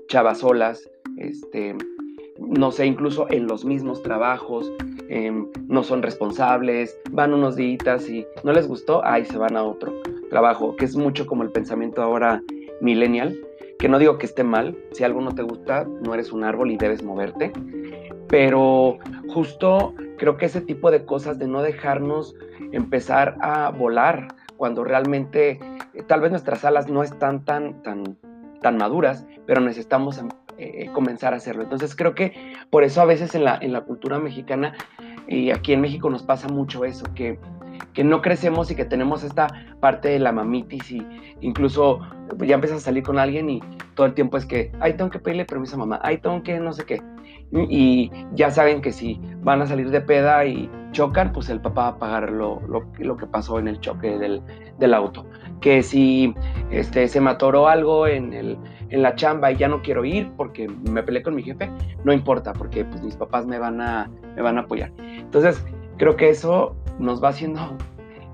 chavas 0.09 0.39
solas, 0.39 0.89
este, 1.19 1.75
no 2.39 2.71
sé, 2.71 2.87
incluso 2.87 3.27
en 3.31 3.47
los 3.47 3.65
mismos 3.65 4.03
trabajos, 4.03 4.71
em, 5.09 5.47
no 5.69 5.83
son 5.83 6.03
responsables, 6.03 6.99
van 7.11 7.35
unos 7.35 7.57
días 7.57 8.09
y 8.09 8.27
no 8.45 8.53
les 8.53 8.67
gustó, 8.67 9.05
ahí 9.05 9.25
se 9.25 9.39
van 9.39 9.57
a 9.57 9.63
otro 9.63 9.93
trabajo, 10.31 10.75
que 10.77 10.85
es 10.85 10.97
mucho 10.97 11.27
como 11.27 11.43
el 11.43 11.51
pensamiento 11.51 12.03
ahora 12.03 12.43
millennial, 12.81 13.39
que 13.79 13.89
no 13.89 13.99
digo 13.99 14.19
que 14.19 14.27
esté 14.27 14.45
mal, 14.45 14.77
si 14.93 15.05
algo 15.05 15.21
no 15.21 15.35
te 15.35 15.43
gusta, 15.43 15.87
no 16.03 16.15
eres 16.15 16.33
un 16.33 16.45
árbol 16.45 16.71
y 16.71 16.77
debes 16.77 17.03
moverte, 17.03 17.53
pero 18.29 18.99
justo 19.29 19.95
creo 20.19 20.37
que 20.37 20.47
ese 20.47 20.61
tipo 20.61 20.91
de 20.91 21.05
cosas 21.05 21.39
de 21.39 21.47
no 21.47 21.63
dejarnos 21.63 22.35
empezar 22.73 23.37
a 23.41 23.71
volar 23.71 24.29
cuando 24.57 24.85
realmente 24.85 25.61
eh, 25.95 26.03
tal 26.07 26.21
vez 26.21 26.31
nuestras 26.31 26.65
alas 26.65 26.89
no 26.89 27.03
están 27.03 27.45
tan, 27.45 27.83
tan, 27.83 28.17
tan 28.63 28.77
maduras, 28.79 29.27
pero 29.47 29.61
necesitamos 29.61 30.23
eh, 30.59 30.89
comenzar 30.93 31.35
a 31.35 31.37
hacerlo. 31.37 31.63
Entonces 31.63 31.95
creo 31.95 32.15
que 32.15 32.33
por 32.71 32.83
eso 32.83 33.03
a 33.03 33.05
veces 33.05 33.35
en 33.35 33.45
la, 33.45 33.59
en 33.61 33.73
la 33.73 33.83
cultura 33.83 34.19
mexicana 34.19 34.75
y 35.29 35.51
aquí 35.51 35.73
en 35.73 35.81
México 35.81 36.09
nos 36.09 36.23
pasa 36.23 36.49
mucho 36.49 36.85
eso, 36.85 37.05
que, 37.15 37.39
que 37.93 38.05
no 38.05 38.21
crecemos 38.23 38.71
y 38.71 38.75
que 38.75 38.85
tenemos 38.85 39.25
esta 39.25 39.49
parte 39.81 40.09
de 40.09 40.19
la 40.19 40.33
mamitis 40.33 40.91
y 40.91 41.07
incluso 41.41 42.01
ya 42.39 42.55
empiezas 42.55 42.79
a 42.79 42.85
salir 42.85 43.03
con 43.03 43.19
alguien 43.19 43.49
y 43.49 43.61
todo 43.95 44.07
el 44.07 44.15
tiempo 44.15 44.37
es 44.37 44.47
que, 44.47 44.73
ay, 44.81 44.95
tengo 44.95 45.11
que 45.11 45.19
pedirle 45.19 45.45
permiso 45.45 45.77
a 45.77 45.79
mamá, 45.79 46.01
ay, 46.03 46.19
tengo 46.19 46.43
que 46.43 46.59
no 46.61 46.73
sé 46.73 46.85
qué. 46.85 47.03
Y 47.53 48.11
ya 48.33 48.51
saben 48.51 48.83
que 48.83 48.93
si 48.93 49.21
van 49.43 49.63
a 49.63 49.67
salir 49.67 49.91
de 49.91 50.01
peda 50.01 50.45
y 50.45 50.69
chocan, 50.91 51.33
pues 51.33 51.49
el 51.49 51.61
papá 51.61 51.83
va 51.83 51.89
a 51.89 51.99
pagar 51.99 52.31
lo, 52.31 52.61
lo, 52.67 53.17
que 53.17 53.27
pasó 53.27 53.59
en 53.59 53.69
el 53.69 53.79
choque 53.81 54.19
del, 54.19 54.43
del, 54.79 54.95
auto. 54.95 55.25
Que 55.61 55.83
si 55.83 56.35
este, 56.71 57.07
se 57.07 57.21
me 57.21 57.31
atoró 57.31 57.69
algo 57.69 58.09
en, 58.09 58.33
el, 58.33 58.59
en 58.89 59.03
la 59.03 59.15
chamba 59.15 59.53
y 59.53 59.57
ya 59.57 59.69
no 59.69 59.81
quiero 59.83 60.05
ir 60.05 60.31
porque 60.37 60.69
me 60.91 61.03
peleé 61.03 61.23
con 61.23 61.35
mi 61.35 61.43
jefe, 61.43 61.71
no 62.05 62.13
importa, 62.13 62.53
porque 62.53 62.85
pues, 62.85 63.03
mis 63.03 63.17
papás 63.17 63.47
me 63.47 63.59
van, 63.59 63.81
a, 63.81 64.11
me 64.35 64.43
van 64.43 64.59
a 64.59 64.63
apoyar. 64.63 64.91
Entonces, 64.99 65.65
creo 65.99 66.17
que 66.17 66.31
eso 66.31 66.75
nos 66.99 67.23
va 67.23 67.29
haciendo 67.29 67.77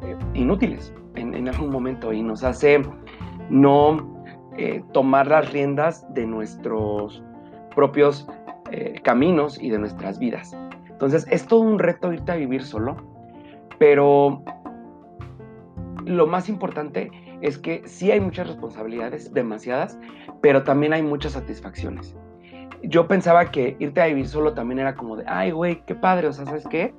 eh, 0.03 0.17
inútiles 0.35 0.95
en, 1.15 1.49
algún 1.49 1.71
momento 1.71 2.13
y 2.13 2.23
nos 2.23 2.43
hace 2.45 2.83
no 3.51 4.25
eh, 4.57 4.83
tomar 4.93 5.27
las 5.27 5.53
riendas 5.53 6.07
de 6.15 6.27
nuestros 6.27 7.23
propios 7.75 8.27
eh, 8.71 9.01
caminos 9.03 9.61
y 9.61 9.71
de 9.71 9.79
nuestras 9.79 10.19
vidas. 10.19 10.57
Entonces, 10.89 11.27
es 11.31 11.47
todo 11.47 11.61
un 11.61 11.79
reto 11.79 12.13
irte 12.13 12.33
a 12.33 12.37
vivir 12.37 12.63
solo, 12.63 12.97
pero 13.79 14.43
lo 16.05 16.27
más 16.27 16.49
importante 16.49 17.11
es 17.41 17.59
que 17.59 17.83
sí 17.87 18.11
hay 18.11 18.21
muchas 18.21 18.47
responsabilidades, 18.47 19.33
demasiadas, 19.33 19.99
pero 20.41 20.63
también 20.63 20.93
hay 20.93 21.03
muchas 21.03 21.33
satisfacciones. 21.33 22.17
Yo 22.85 23.07
pensaba 23.07 23.51
que 23.51 23.77
irte 23.79 24.01
a 24.01 24.07
vivir 24.07 24.29
solo 24.29 24.55
también 24.55 24.81
era 24.81 24.95
como 24.95 25.17
de, 25.17 25.25
ay, 25.27 25.51
güey, 25.51 25.83
qué 25.87 25.95
padre, 25.95 26.29
o 26.29 26.33
sea, 26.33 26.45
¿sabes 26.47 26.67
qué? 26.69 26.95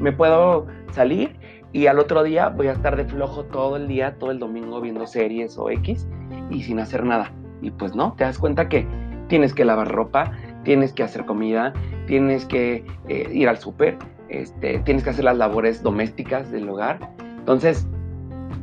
Me 0.00 0.12
puedo 0.12 0.66
salir 0.92 1.36
y 1.72 1.86
al 1.88 1.98
otro 1.98 2.22
día 2.22 2.48
voy 2.48 2.68
a 2.68 2.72
estar 2.72 2.96
de 2.96 3.04
flojo 3.04 3.44
todo 3.44 3.76
el 3.76 3.88
día, 3.88 4.16
todo 4.18 4.30
el 4.30 4.38
domingo 4.38 4.80
viendo 4.80 5.06
series 5.06 5.58
o 5.58 5.70
X 5.70 6.08
y 6.50 6.62
sin 6.62 6.80
hacer 6.80 7.04
nada. 7.04 7.32
Y 7.60 7.70
pues 7.70 7.94
no, 7.94 8.14
te 8.16 8.24
das 8.24 8.38
cuenta 8.38 8.68
que 8.68 8.86
tienes 9.28 9.52
que 9.52 9.64
lavar 9.64 9.92
ropa, 9.92 10.32
tienes 10.64 10.92
que 10.92 11.02
hacer 11.02 11.24
comida, 11.24 11.72
tienes 12.06 12.44
que 12.44 12.84
eh, 13.08 13.28
ir 13.32 13.48
al 13.48 13.58
súper, 13.58 13.98
este, 14.28 14.78
tienes 14.80 15.04
que 15.04 15.10
hacer 15.10 15.24
las 15.24 15.36
labores 15.36 15.82
domésticas 15.82 16.50
del 16.50 16.68
hogar. 16.68 17.12
Entonces, 17.38 17.86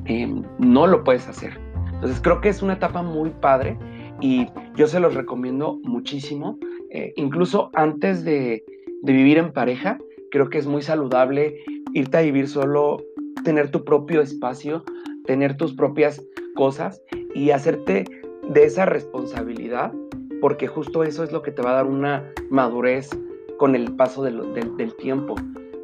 em, 0.05 0.43
no 0.59 0.87
lo 0.87 1.03
puedes 1.03 1.27
hacer. 1.27 1.59
Entonces, 1.93 2.19
creo 2.21 2.41
que 2.41 2.49
es 2.49 2.61
una 2.61 2.73
etapa 2.73 3.01
muy 3.01 3.29
padre 3.29 3.77
y 4.21 4.47
yo 4.75 4.87
se 4.87 4.99
los 4.99 5.13
recomiendo 5.13 5.79
muchísimo. 5.83 6.57
Eh, 6.89 7.13
incluso 7.15 7.69
antes 7.73 8.23
de, 8.23 8.63
de 9.01 9.13
vivir 9.13 9.37
en 9.37 9.51
pareja, 9.51 9.97
creo 10.33 10.49
que 10.49 10.57
es 10.57 10.65
muy 10.65 10.81
saludable 10.81 11.59
irte 11.93 12.17
a 12.17 12.21
vivir 12.21 12.47
solo, 12.47 13.03
tener 13.43 13.69
tu 13.69 13.85
propio 13.85 14.19
espacio, 14.19 14.83
tener 15.25 15.55
tus 15.57 15.75
propias 15.75 16.25
cosas 16.55 16.99
y 17.35 17.51
hacerte 17.51 18.05
de 18.49 18.63
esa 18.63 18.87
responsabilidad 18.87 19.93
porque 20.41 20.65
justo 20.65 21.03
eso 21.03 21.23
es 21.23 21.31
lo 21.31 21.43
que 21.43 21.51
te 21.51 21.61
va 21.61 21.69
a 21.69 21.75
dar 21.75 21.85
una 21.85 22.33
madurez 22.49 23.11
con 23.59 23.75
el 23.75 23.95
paso 23.95 24.23
del, 24.23 24.95
tiempo. 24.97 25.35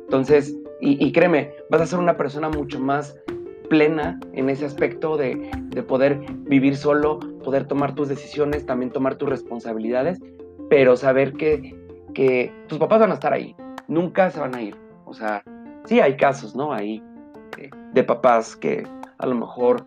Entonces, 0.06 0.58
y, 0.82 1.12
créeme, 1.12 1.51
vas 1.70 1.82
a 1.82 1.86
ser 1.86 2.00
una 2.00 2.18
persona 2.18 2.50
mucho 2.50 2.79
más 2.79 3.15
plena 3.70 4.20
en 4.34 4.50
ese 4.50 4.65
aspecto 4.65 5.15
de, 5.15 5.48
poder 5.88 6.20
vivir 6.46 6.75
solo, 6.75 7.20
poder 7.44 7.68
tomar 7.68 7.94
tus 7.94 8.10
decisiones, 8.10 8.65
también 8.65 8.91
tomar 8.91 9.15
tus 9.15 9.29
responsabilidades, 9.29 10.20
pero 10.72 10.98
saber 10.98 11.34
que, 11.34 11.77
que 12.15 12.51
tus 12.68 12.79
papás 12.79 13.00
van 13.00 13.12
a 13.12 13.13
estar 13.13 13.32
ahí, 13.32 13.56
nunca 13.89 14.29
se 14.31 14.39
van 14.39 14.55
a 14.55 14.62
ir. 14.62 14.77
O 15.05 15.13
sea, 15.13 15.43
sí 15.86 16.00
hay 16.00 16.15
casos, 16.15 16.55
¿no? 16.55 16.72
Ahí 16.72 17.03
eh, 17.58 17.69
de 17.93 18.03
papás 18.03 18.55
que 18.55 18.88
a 19.17 19.25
lo 19.25 19.36
mejor 19.36 19.86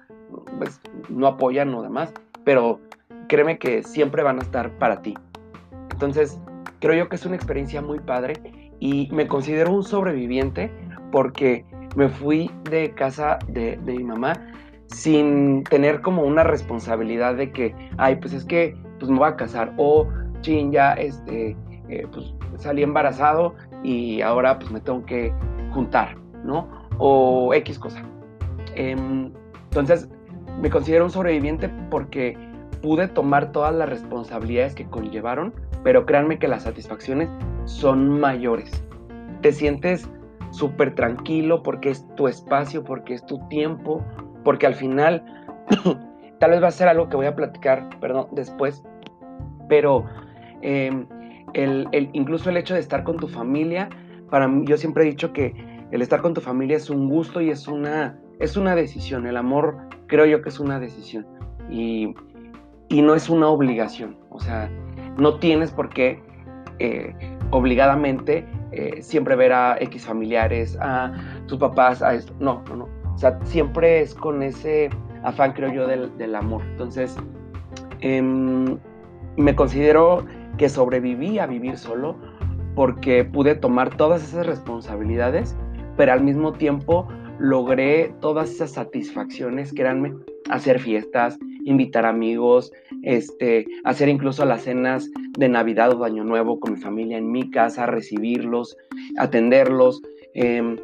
pues, 0.59 0.80
no 1.09 1.26
apoyan 1.26 1.73
o 1.75 1.82
demás, 1.82 2.12
pero 2.44 2.80
créeme 3.28 3.59
que 3.59 3.82
siempre 3.82 4.23
van 4.23 4.38
a 4.38 4.42
estar 4.42 4.71
para 4.78 5.00
ti. 5.00 5.14
Entonces, 5.90 6.38
creo 6.80 6.94
yo 6.94 7.09
que 7.09 7.16
es 7.16 7.25
una 7.25 7.37
experiencia 7.37 7.80
muy 7.80 8.00
padre 8.00 8.35
y 8.80 9.09
me 9.12 9.26
considero 9.28 9.73
un 9.73 9.85
sobreviviente 9.85 10.71
porque 11.12 11.64
me 11.94 12.09
fui 12.09 12.50
de 12.64 12.92
casa 12.94 13.38
de, 13.49 13.78
mi 13.85 14.02
mamá 14.02 14.35
sin 14.87 15.62
tener 15.64 16.02
como 16.02 16.23
una 16.23 16.42
responsabilidad 16.42 17.37
de 17.37 17.52
que, 17.52 17.75
ay, 17.99 18.16
pues 18.16 18.35
es 18.35 18.44
que 18.44 18.76
pues 18.99 19.11
me 19.11 19.18
voy 19.18 19.28
a 19.28 19.37
casar 19.37 19.73
o 19.78 20.09
chin, 20.40 20.73
ya 20.73 20.94
este, 20.94 21.56
eh, 21.88 22.06
pues 22.12 22.35
salí 22.59 22.82
embarazado 22.82 23.54
y 23.82 24.21
ahora 24.21 24.59
pues 24.59 24.71
me 24.71 24.80
tengo 24.80 25.04
que 25.04 25.32
juntar, 25.73 26.16
¿no? 26.44 26.68
O 26.99 27.52
X 27.54 27.78
cosa. 27.78 28.02
Em, 28.75 29.32
entonces, 29.64 30.09
me 30.61 30.71
considero 30.71 31.04
un 31.04 31.11
sobreviviente 31.11 31.68
porque 31.90 32.37
pude 32.82 33.09
tomar 33.09 33.52
todas 33.52 33.75
las 33.75 33.88
responsabilidades 33.88 34.75
que 34.75 34.87
conllevaron, 34.87 35.54
pero 35.82 36.04
créanme 36.04 36.38
que 36.38 36.49
las 36.49 36.64
satisfacciones 36.64 37.28
son 37.64 38.21
mayores. 38.21 38.71
Te 39.40 39.52
sientes 39.52 40.09
súper 40.50 40.94
tranquilo 40.94 41.62
porque 41.62 41.90
es 41.90 42.06
tu 42.16 42.28
espacio, 42.28 42.85
porque 42.85 43.14
es 43.14 43.25
tu 43.25 43.38
tiempo, 43.49 44.04
porque 44.44 44.66
al 44.66 44.75
final 44.75 45.25
tal 46.38 46.50
vez 46.50 46.62
va 46.62 46.68
a 46.68 46.73
ser 46.73 46.88
algo 46.88 47.09
que 47.09 47.16
voy 47.16 47.26
a 47.26 47.35
platicar, 47.35 47.88
perdón, 48.00 48.28
después, 48.32 48.82
pero 49.68 50.04
em, 50.61 51.06
el, 51.54 51.88
incluso 52.12 52.50
el 52.50 52.56
hecho 52.56 52.75
de 52.75 52.80
estar 52.80 53.04
con 53.04 53.16
tu 53.16 53.28
familia, 53.28 53.88
para 54.30 54.49
mí, 54.49 54.64
yo 54.66 54.76
siempre 54.76 55.04
he 55.04 55.06
dicho 55.06 55.32
que 55.32 55.54
el 55.90 56.02
estar 56.02 56.23
con 56.23 56.35
tu 56.35 56.40
familia 56.40 56.76
es 56.76 56.88
un 56.90 57.09
gusto 57.09 57.40
y 57.40 57.50
es 57.50 57.68
una, 57.68 58.18
es 58.40 58.56
una 58.56 58.75
decisión. 58.75 59.26
El 59.26 59.37
amor 59.37 59.76
creo 60.06 60.26
yo 60.26 60.42
que 60.42 60.49
es 60.49 60.59
una 60.59 60.80
decisión. 60.80 61.26
Y 61.71 62.14
y 62.92 63.00
no 63.00 63.14
es 63.14 63.28
una 63.30 63.49
obligación. 63.49 64.16
O 64.28 64.38
sea, 64.38 64.71
no 65.16 65.38
tienes 65.38 65.71
por 65.73 65.88
qué 65.88 66.23
eh, 66.78 67.14
obligadamente 67.50 68.47
eh, 68.71 69.02
siempre 69.02 69.35
ver 69.35 69.52
a 69.52 69.78
X 69.80 70.04
familiares, 70.04 70.76
a 70.80 71.12
tus 71.47 71.59
papás, 71.59 72.02
a 72.02 72.14
esto. 72.14 72.35
No, 72.38 72.62
no, 72.68 72.76
no. 72.76 72.88
O 73.14 73.18
sea, 73.18 73.38
siempre 73.44 74.00
es 74.00 74.14
con 74.14 74.42
ese 74.42 74.90
afán, 75.23 75.52
creo 75.52 75.73
yo, 75.73 75.87
del, 75.87 76.35
amor. 76.35 76.62
Entonces, 76.73 77.16
em, 78.00 78.78
me 79.37 79.54
considero 79.54 80.26
que 80.59 80.68
sobreviví 80.68 81.38
a 81.38 81.47
vivir 81.47 81.78
solo 81.78 82.16
porque 82.75 83.25
pude 83.25 83.54
tomar 83.54 83.97
todas 83.97 84.23
esas 84.23 84.47
responsabilidades, 84.47 85.56
pero 85.97 86.12
al 86.12 86.23
mismo 86.23 86.52
tiempo 86.52 87.09
logré 87.38 88.14
todas 88.21 88.50
esas 88.50 88.73
satisfacciones, 88.73 89.73
créanme, 89.73 90.14
hacer 90.49 90.78
fiestas, 90.78 91.38
invitar 91.64 92.06
amigos, 92.06 92.73
este, 93.02 93.66
hacer 93.85 94.09
incluso 94.09 94.44
las 94.44 94.62
cenas 94.62 95.11
de 95.38 95.49
Navidad 95.49 95.92
o 95.92 95.99
de 95.99 96.06
Año 96.06 96.25
Nuevo 96.25 96.61
con 96.61 96.73
mi 96.73 96.78
familia 96.78 97.18
en 97.18 97.30
mi 97.30 97.50
casa, 97.50 97.87
recibirlos, 97.87 98.76
atenderlos, 99.18 100.02
em, 100.35 100.76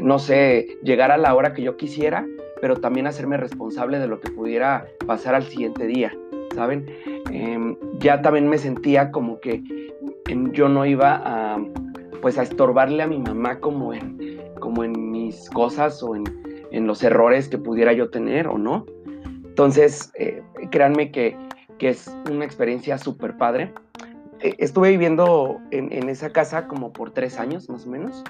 no 0.00 0.18
sé, 0.18 0.78
llegar 0.82 1.10
a 1.10 1.18
la 1.18 1.34
hora 1.34 1.54
que 1.54 1.62
yo 1.62 1.76
quisiera, 1.76 2.26
pero 2.60 2.76
también 2.76 3.06
hacerme 3.06 3.36
responsable 3.36 3.98
de 3.98 4.06
lo 4.06 4.20
que 4.20 4.30
pudiera 4.30 4.86
pasar 5.06 5.34
al 5.34 5.44
siguiente 5.44 5.86
día, 5.86 6.12
¿saben? 6.54 6.86
Em, 7.30 7.76
ya 7.98 8.22
también 8.22 8.48
me 8.48 8.58
sentía 8.58 9.10
como 9.10 9.40
que 9.40 9.62
yo 10.52 10.68
no 10.68 10.86
iba 10.86 11.20
a, 11.24 11.58
pues 12.20 12.38
a 12.38 12.42
estorbarle 12.42 13.02
a 13.02 13.06
mi 13.06 13.18
mamá 13.18 13.58
como 13.58 13.92
en, 13.92 14.40
como 14.60 14.84
en 14.84 15.10
mis 15.10 15.50
cosas 15.50 16.02
o 16.02 16.16
en, 16.16 16.24
en 16.70 16.86
los 16.86 17.02
errores 17.02 17.48
que 17.48 17.58
pudiera 17.58 17.92
yo 17.92 18.10
tener 18.10 18.48
o 18.48 18.58
no. 18.58 18.86
Entonces, 19.44 20.10
eh, 20.18 20.42
créanme 20.70 21.10
que 21.10 21.36
que 21.82 21.88
es 21.88 22.16
una 22.30 22.44
experiencia 22.44 22.96
súper 22.96 23.36
padre. 23.36 23.74
Eh, 24.38 24.54
estuve 24.58 24.90
viviendo 24.90 25.60
en, 25.72 26.08
esa 26.08 26.30
casa 26.30 26.68
como 26.68 26.92
por 26.92 27.10
tres 27.10 27.40
años 27.40 27.68
más 27.68 27.88
o 27.88 27.90
menos, 27.90 28.22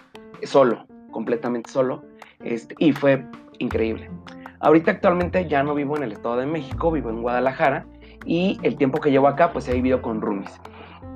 solo, 0.45 0.87
completamente 1.11 1.71
solo, 1.71 2.02
este, 2.43 2.75
y 2.79 2.93
fue 2.93 3.26
increíble. 3.59 4.09
Ahorita 4.61 4.93
actualmente 4.93 5.47
ya 5.49 5.62
no 5.62 5.75
vivo 5.75 5.99
en 5.99 6.05
el 6.05 6.12
Estado 6.12 6.38
de 6.38 6.47
México, 6.47 6.91
vivo 6.91 7.11
en 7.11 7.21
Guadalajara 7.21 7.85
y 8.25 8.59
el 8.62 8.76
tiempo 8.76 9.00
que 9.00 9.11
llevo 9.11 9.29
acá 9.29 9.52
pues 9.52 9.69
he 9.69 9.75
vivido 9.75 10.02
con 10.02 10.21
roomies. 10.21 10.61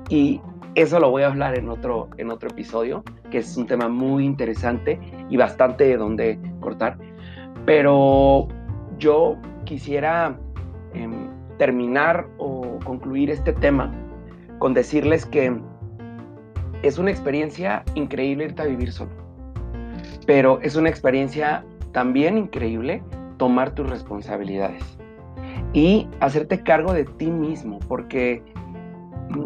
Y 0.09 0.41
eso 0.75 0.99
lo 0.99 1.09
voy 1.09 1.23
a 1.23 1.27
hablar 1.27 1.57
en 1.57 1.69
otro, 1.69 2.09
en 2.17 2.29
otro 2.29 2.49
episodio, 2.49 3.03
que 3.31 3.39
es 3.39 3.57
un 3.57 3.65
tema 3.65 3.87
muy 3.87 4.25
interesante 4.25 4.99
y 5.29 5.37
bastante 5.37 5.85
de 5.85 5.97
donde 5.97 6.39
cortar. 6.59 6.97
Pero 7.65 8.47
yo 8.97 9.37
quisiera 9.65 10.37
em, 10.93 11.29
terminar 11.57 12.27
o 12.37 12.79
concluir 12.85 13.29
este 13.29 13.53
tema 13.53 13.91
con 14.59 14.73
decirles 14.73 15.25
que 15.25 15.59
es 16.83 16.97
una 16.97 17.11
experiencia 17.11 17.83
increíble 17.95 18.45
irte 18.45 18.61
a 18.61 18.65
vivir 18.65 18.91
solo. 18.91 19.11
Pero 20.25 20.59
es 20.61 20.75
una 20.75 20.89
experiencia 20.89 21.65
también 21.91 22.37
increíble 22.37 23.03
tomar 23.37 23.71
tus 23.71 23.89
responsabilidades 23.89 24.97
y 25.73 26.07
hacerte 26.19 26.63
cargo 26.63 26.93
de 26.93 27.05
ti 27.05 27.27
mismo, 27.27 27.79
porque 27.87 28.43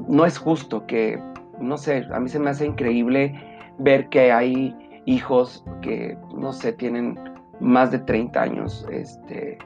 no 0.08 0.25
es 0.25 0.38
justo 0.38 0.86
que, 0.86 1.22
no 1.60 1.78
sé, 1.78 2.06
a 2.13 2.20
mí 2.20 2.30
se 2.30 2.40
me 2.40 2.50
hace 2.50 2.66
increíble 2.66 3.34
ver 3.80 4.10
que 4.10 4.32
hay 4.32 4.75
hijos 5.06 5.66
que, 5.82 6.18
no 6.36 6.54
sé, 6.54 6.74
tienen 6.74 7.20
más 7.60 7.92
de 7.92 8.00
30 8.00 8.42
años, 8.42 8.88
este, 8.92 9.58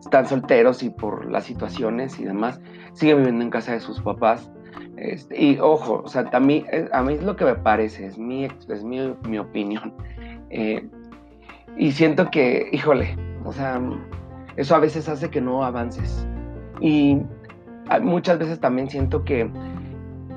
están 0.00 0.26
solteros 0.26 0.82
y 0.82 0.90
por 0.90 1.30
las 1.30 1.44
situaciones 1.44 2.18
y 2.18 2.24
demás, 2.24 2.60
siguen 2.92 3.18
viviendo 3.18 3.44
en 3.44 3.50
casa 3.50 3.72
de 3.72 3.80
sus 3.80 4.00
papás. 4.00 4.50
Este, 4.96 5.42
y 5.42 5.58
ojo, 5.58 6.02
o 6.04 6.08
sea, 6.08 6.28
a 6.32 6.40
mí, 6.40 6.64
a 6.92 7.02
mí 7.02 7.14
es 7.14 7.22
lo 7.22 7.36
que 7.36 7.44
me 7.44 7.54
parece, 7.54 8.06
es 8.06 8.18
mi, 8.18 8.44
es 8.44 8.84
mi, 8.84 9.14
mi 9.28 9.38
opinión. 9.38 9.94
Eh, 10.50 10.86
y 11.76 11.92
siento 11.92 12.30
que, 12.30 12.68
híjole, 12.72 13.16
o 13.44 13.52
sea, 13.52 13.80
eso 14.56 14.74
a 14.74 14.78
veces 14.78 15.08
hace 15.08 15.30
que 15.30 15.40
no 15.40 15.64
avances. 15.64 16.26
Y 16.80 17.18
muchas 18.02 18.38
veces 18.38 18.60
también 18.60 18.88
siento 18.88 19.24
que, 19.24 19.50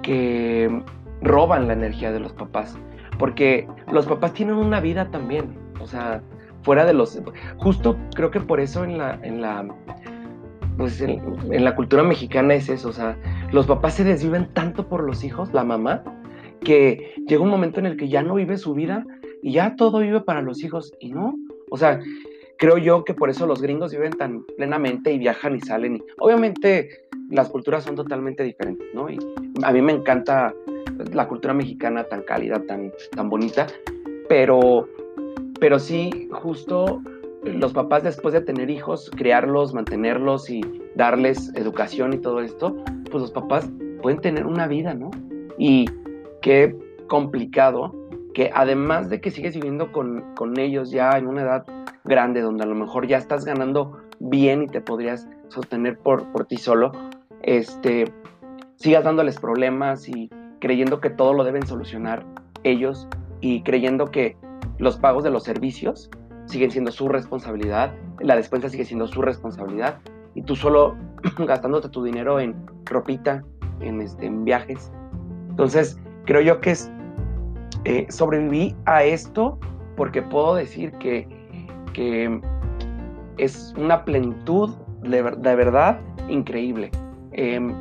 que 0.01 0.83
roban 1.21 1.67
la 1.67 1.73
energía 1.73 2.11
de 2.11 2.19
los 2.19 2.33
papás, 2.33 2.77
porque 3.17 3.67
los 3.91 4.05
papás 4.05 4.33
tienen 4.33 4.55
una 4.55 4.79
vida 4.79 5.09
también, 5.11 5.57
o 5.79 5.87
sea, 5.87 6.21
fuera 6.63 6.85
de 6.85 6.93
los... 6.93 7.21
Justo 7.57 7.97
creo 8.15 8.31
que 8.31 8.39
por 8.39 8.59
eso 8.59 8.83
en 8.83 8.97
la... 8.97 9.19
En 9.21 9.41
la 9.41 9.67
pues 10.77 10.99
en, 11.01 11.63
la 11.63 11.75
cultura 11.75 12.01
mexicana 12.01 12.55
es 12.55 12.67
eso, 12.67 12.89
o 12.89 12.93
sea, 12.93 13.15
los 13.51 13.67
papás 13.67 13.93
se 13.93 14.03
desviven 14.03 14.51
tanto 14.53 14.87
por 14.87 15.03
los 15.03 15.23
hijos, 15.23 15.53
la 15.53 15.63
mamá, 15.63 16.03
que 16.61 17.13
llega 17.27 17.43
un 17.43 17.51
momento 17.51 17.79
en 17.79 17.85
el 17.85 17.95
que 17.95 18.09
ya 18.09 18.23
no 18.23 18.33
vive 18.33 18.57
su 18.57 18.73
vida 18.73 19.05
y 19.43 19.51
ya 19.51 19.75
todo 19.75 19.99
vive 19.99 20.21
para 20.21 20.41
los 20.41 20.63
hijos 20.63 20.91
y 20.99 21.11
no, 21.11 21.35
o 21.69 21.77
sea, 21.77 21.99
creo 22.63 22.77
yo 22.77 23.03
que 23.03 23.13
por 23.13 23.29
eso 23.29 23.45
los 23.45 23.61
gringos 23.61 23.91
viven 23.91 24.13
tan 24.13 24.45
plenamente 24.55 25.11
y 25.11 25.17
viajan 25.19 25.57
y 25.57 25.59
salen. 25.59 25.97
Y, 25.97 26.03
obviamente 26.17 26.87
las 27.29 27.49
culturas 27.49 27.83
son 27.83 27.97
totalmente 27.97 28.41
diferentes, 28.41 28.87
¿no? 28.93 29.09
Y 29.09 29.17
a 29.63 29.71
mí 29.73 29.81
me 29.81 29.91
encanta 29.91 30.53
la 31.11 31.27
cultura 31.27 31.53
mexicana 31.53 32.05
tan 32.05 32.21
cálida, 32.21 32.63
tan, 32.65 32.93
tan 33.13 33.29
bonita, 33.29 33.67
pero, 34.29 34.87
pero 35.59 35.77
sí, 35.77 36.29
justo 36.31 37.01
los 37.43 37.73
papás 37.73 38.03
después 38.03 38.33
de 38.33 38.39
tener 38.39 38.69
hijos, 38.69 39.11
criarlos, 39.13 39.73
mantenerlos 39.73 40.49
y 40.49 40.61
darles 40.95 41.51
educación 41.55 42.13
y 42.13 42.19
todo 42.19 42.39
esto, 42.39 42.77
pues 43.11 43.23
los 43.23 43.31
papás 43.31 43.69
pueden 44.01 44.21
tener 44.21 44.45
una 44.45 44.67
vida, 44.67 44.93
¿no? 44.93 45.11
Y 45.57 45.83
qué 46.41 46.73
complicado 47.09 47.93
que 48.33 48.51
además 48.53 49.09
de 49.09 49.19
que 49.19 49.31
sigues 49.31 49.53
viviendo 49.53 49.91
con, 49.91 50.33
con 50.35 50.57
ellos 50.57 50.91
ya 50.91 51.17
en 51.17 51.27
una 51.27 51.41
edad 51.41 51.65
grande, 52.03 52.41
donde 52.41 52.63
a 52.63 52.67
lo 52.67 52.75
mejor 52.75 53.07
ya 53.07 53.17
estás 53.17 53.45
ganando 53.45 53.99
bien 54.19 54.63
y 54.63 54.67
te 54.67 54.81
podrías 54.81 55.27
sostener 55.49 55.97
por, 55.97 56.31
por 56.31 56.45
ti 56.45 56.57
solo, 56.57 56.91
este, 57.41 58.11
sigas 58.75 59.03
dándoles 59.03 59.39
problemas 59.39 60.07
y 60.07 60.29
creyendo 60.59 60.99
que 60.99 61.09
todo 61.09 61.33
lo 61.33 61.43
deben 61.43 61.65
solucionar 61.65 62.25
ellos 62.63 63.07
y 63.41 63.61
creyendo 63.63 64.11
que 64.11 64.37
los 64.77 64.97
pagos 64.97 65.23
de 65.23 65.29
los 65.29 65.43
servicios 65.43 66.09
siguen 66.45 66.71
siendo 66.71 66.91
su 66.91 67.09
responsabilidad, 67.09 67.93
la 68.19 68.35
despensa 68.35 68.69
sigue 68.69 68.85
siendo 68.85 69.07
su 69.07 69.21
responsabilidad 69.21 69.99
y 70.35 70.41
tú 70.41 70.55
solo 70.55 70.95
gastándote 71.37 71.89
tu 71.89 72.03
dinero 72.03 72.39
en 72.39 72.55
ropita, 72.85 73.43
en, 73.79 74.01
este, 74.01 74.25
en 74.25 74.43
viajes. 74.45 74.91
Entonces, 75.49 75.99
creo 76.25 76.41
yo 76.41 76.59
que 76.61 76.71
es, 76.71 76.91
eh, 77.85 78.05
sobreviví 78.09 78.75
a 78.85 79.03
esto 79.03 79.59
porque 79.95 80.21
puedo 80.21 80.55
decir 80.55 80.91
que 80.93 81.27
que 81.93 82.41
es 83.37 83.73
una 83.77 84.03
plenitud 84.05 84.71
de, 85.01 85.21
verdad 85.21 85.99
increíble. 86.27 86.91
Em, 87.31 87.73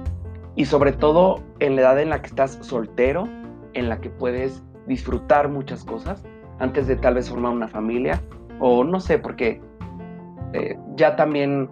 y 0.54 0.64
sobre 0.64 0.92
todo 0.92 1.40
en 1.60 1.76
la 1.76 1.82
edad 1.82 2.00
en 2.00 2.10
la 2.10 2.20
que 2.20 2.28
estás 2.28 2.58
soltero, 2.62 3.26
en 3.74 3.88
la 3.88 4.00
que 4.00 4.10
puedes 4.10 4.62
disfrutar 4.86 5.48
muchas 5.48 5.84
cosas 5.84 6.24
antes 6.58 6.86
de 6.86 6.96
tal 6.96 7.14
vez 7.14 7.30
formar 7.30 7.52
una 7.52 7.68
familia 7.68 8.20
o 8.60 8.84
no 8.84 9.00
sé, 9.00 9.18
porque 9.18 9.60
eh, 10.52 10.78
ya 10.96 11.16
también 11.16 11.68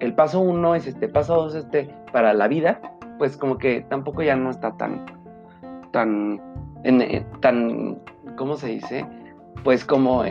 el 0.00 0.14
paso 0.14 0.40
uno 0.40 0.74
es 0.74 0.86
este, 0.86 1.08
paso 1.08 1.36
dos 1.36 1.54
este 1.54 1.92
para 2.12 2.32
la 2.34 2.48
vida, 2.48 2.80
pues 3.18 3.36
como 3.36 3.58
que 3.58 3.82
tampoco 3.88 4.22
ya 4.22 4.36
no 4.36 4.50
está 4.50 4.76
tan, 4.76 5.04
tan, 5.92 6.40
en, 6.84 7.26
tan, 7.40 7.98
¿cómo 8.36 8.56
se 8.56 8.68
dice? 8.68 9.06
Pues 9.64 9.84
como 9.84 10.24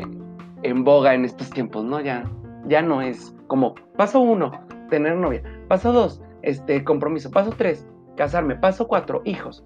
en 0.64 0.84
boga 0.84 1.14
en 1.14 1.26
estos 1.26 1.50
tiempos, 1.50 1.84
¿no? 1.84 2.00
Ya, 2.00 2.30
ya 2.68 2.82
no 2.82 3.02
es 3.02 3.36
como 3.48 3.76
paso 3.96 4.20
uno, 4.20 4.52
tener 4.90 5.16
novia, 5.16 5.44
paso 5.68 5.92
dos, 5.92 6.22
este 6.42 6.84
compromiso, 6.84 7.32
paso 7.32 7.52
tres, 7.56 7.88
casarme, 8.16 8.56
paso 8.56 8.88
cuatro, 8.88 9.22
hijos. 9.26 9.64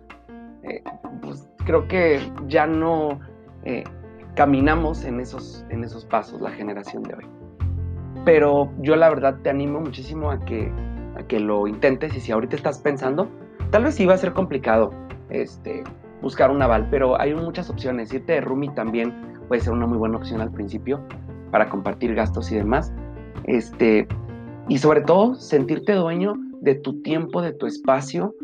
Eh, 0.64 0.84
pues 1.22 1.50
creo 1.66 1.88
que 1.88 2.20
ya 2.48 2.68
no 2.68 3.20
eh, 3.64 3.84
caminamos 4.36 5.04
en 5.06 5.20
esos, 5.20 5.66
en 5.70 5.84
esos 5.84 6.06
pasos 6.06 6.42
la 6.42 6.52
generación 6.52 7.04
de 7.04 7.16
hoy. 7.16 7.26
Pero 8.26 8.72
yo 8.80 8.96
la 8.96 9.10
verdad 9.10 9.38
te 9.42 9.50
animo 9.50 9.80
muchísimo 9.80 10.30
a 10.30 10.40
que, 10.40 10.72
a 11.18 11.24
que 11.24 11.40
lo 11.40 11.68
intentes 11.68 12.16
y 12.16 12.20
si 12.20 12.32
ahorita 12.32 12.56
estás 12.56 12.80
pensando, 12.80 13.28
tal 13.72 13.84
vez 13.84 13.96
sí 13.96 14.06
va 14.06 14.14
a 14.14 14.18
ser 14.18 14.34
complicado 14.34 14.92
este, 15.30 15.84
buscar 16.22 16.52
un 16.52 16.62
aval, 16.62 16.88
pero 16.90 17.20
hay 17.20 17.34
muchas 17.34 17.70
opciones. 17.70 18.14
Irte 18.14 18.34
de 18.34 18.42
roomie 18.42 18.72
también 18.72 19.14
puede 19.48 19.62
ser 19.62 19.74
una 19.74 19.88
muy 19.88 19.98
buena 19.98 20.18
opción 20.18 20.42
al 20.42 20.52
principio 20.52 21.02
para 21.52 21.70
compartir 21.70 22.16
gastos 22.16 22.52
y 22.52 22.56
demás. 22.56 22.94
Este, 23.46 24.08
y 24.70 24.78
sobre 24.78 25.02
todo, 25.02 25.36
sentirte 25.36 25.94
dueño 25.94 26.36
de 26.62 26.76
tu 26.76 27.02
tiempo, 27.02 27.42
de 27.42 27.54
tu 27.54 27.66
espacio, 27.66 28.36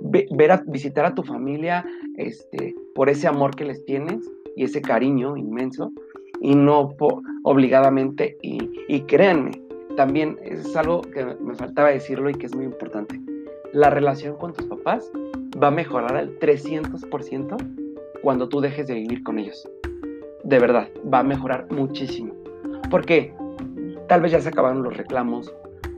ver 0.00 0.50
a, 0.50 0.62
visitar 0.66 1.04
a 1.04 1.14
tu 1.14 1.22
familia 1.22 1.84
este, 2.16 2.74
por 2.94 3.08
ese 3.08 3.28
amor 3.28 3.54
que 3.54 3.66
les 3.66 3.84
tienes 3.84 4.28
y 4.56 4.64
ese 4.64 4.80
cariño 4.80 5.36
inmenso 5.36 5.92
y 6.40 6.54
no 6.54 6.94
obligadamente. 7.44 8.38
Y, 8.42 8.70
y 8.88 9.02
créanme, 9.02 9.52
también 9.96 10.38
es 10.42 10.74
algo 10.74 11.02
que 11.02 11.24
me 11.24 11.54
faltaba 11.54 11.90
decirlo 11.90 12.30
y 12.30 12.34
que 12.34 12.46
es 12.46 12.54
muy 12.54 12.64
importante. 12.64 13.20
La 13.72 13.90
relación 13.90 14.36
con 14.36 14.52
tus 14.52 14.66
papás 14.66 15.10
va 15.62 15.68
a 15.68 15.70
mejorar 15.70 16.16
al 16.16 16.38
300% 16.38 17.56
cuando 18.22 18.48
tú 18.48 18.60
dejes 18.60 18.86
de 18.86 18.94
vivir 18.94 19.22
con 19.22 19.38
ellos 19.38 19.68
de 20.44 20.58
verdad, 20.58 20.88
va 21.12 21.20
a 21.20 21.22
mejorar 21.22 21.66
muchísimo. 21.70 22.34
Porque 22.90 23.32
tal 24.08 24.20
vez 24.20 24.32
ya 24.32 24.40
se 24.40 24.48
acabaron 24.48 24.82
los 24.82 24.96
reclamos, 24.96 25.52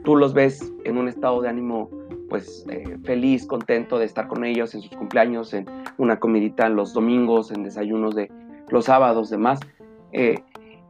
tú 0.05 0.17
los 0.17 0.35
ves 0.35 0.73
en 0.85 0.99
un 0.99 1.09
estado 1.09 1.41
de 1.41 1.49
ánimo 1.49 1.91
pues 2.29 2.65
eh, 2.71 2.97
feliz, 3.05 3.47
contento 3.47 3.99
de 3.99 4.07
estar 4.07 4.27
con 4.27 4.45
ellos 4.45 4.75
en 4.75 4.81
sus 4.81 4.97
cumpleaños, 4.97 5.53
en 5.53 5.67
una 5.99 6.19
comidita 6.19 6.69
los 6.69 6.95
domingos, 6.95 7.51
en 7.51 7.63
desayunos 7.63 8.15
de 8.15 8.31
los 8.69 8.87
sábados, 8.87 9.29
demás. 9.29 9.61
Eh, 10.13 10.37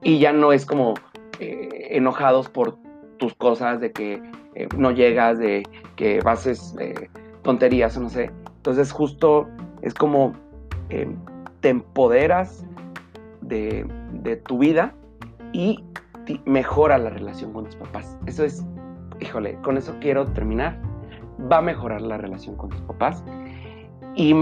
y 0.03 0.19
ya 0.19 0.33
no 0.33 0.53
es 0.53 0.65
como 0.65 0.95
eh, 1.41 1.89
enojados 1.91 2.49
por 2.49 2.77
tus 3.19 3.35
cosas, 3.35 3.81
de 3.81 3.93
que 3.93 4.23
no 4.77 4.91
llegas, 4.91 5.39
de 5.39 5.63
que 5.97 6.21
haces 6.25 6.75
tonterías 7.43 7.97
o 7.97 8.03
no 8.03 8.11
sé. 8.11 8.31
Entonces 8.63 8.93
justo 8.93 9.49
es 9.83 9.93
como 9.93 10.35
te 11.61 11.69
empoderas 11.69 12.65
de, 13.41 13.91
tu 14.47 14.59
vida 14.59 14.95
y 15.53 15.83
mejora 16.45 16.97
la 16.97 17.11
relación 17.11 17.53
con 17.53 17.65
tus 17.65 17.75
papás. 17.75 18.17
Eso 18.27 18.45
es, 18.45 18.65
híjole, 19.19 19.57
con 19.63 19.79
eso 19.79 19.97
quiero 20.01 20.29
terminar. 20.29 20.79
Va 21.51 21.59
a 21.59 21.63
mejorar 21.63 22.03
la 22.03 22.19
relación 22.19 22.55
con 22.55 22.71
tus 22.71 22.81
papás. 22.83 23.25
Y 24.15 24.33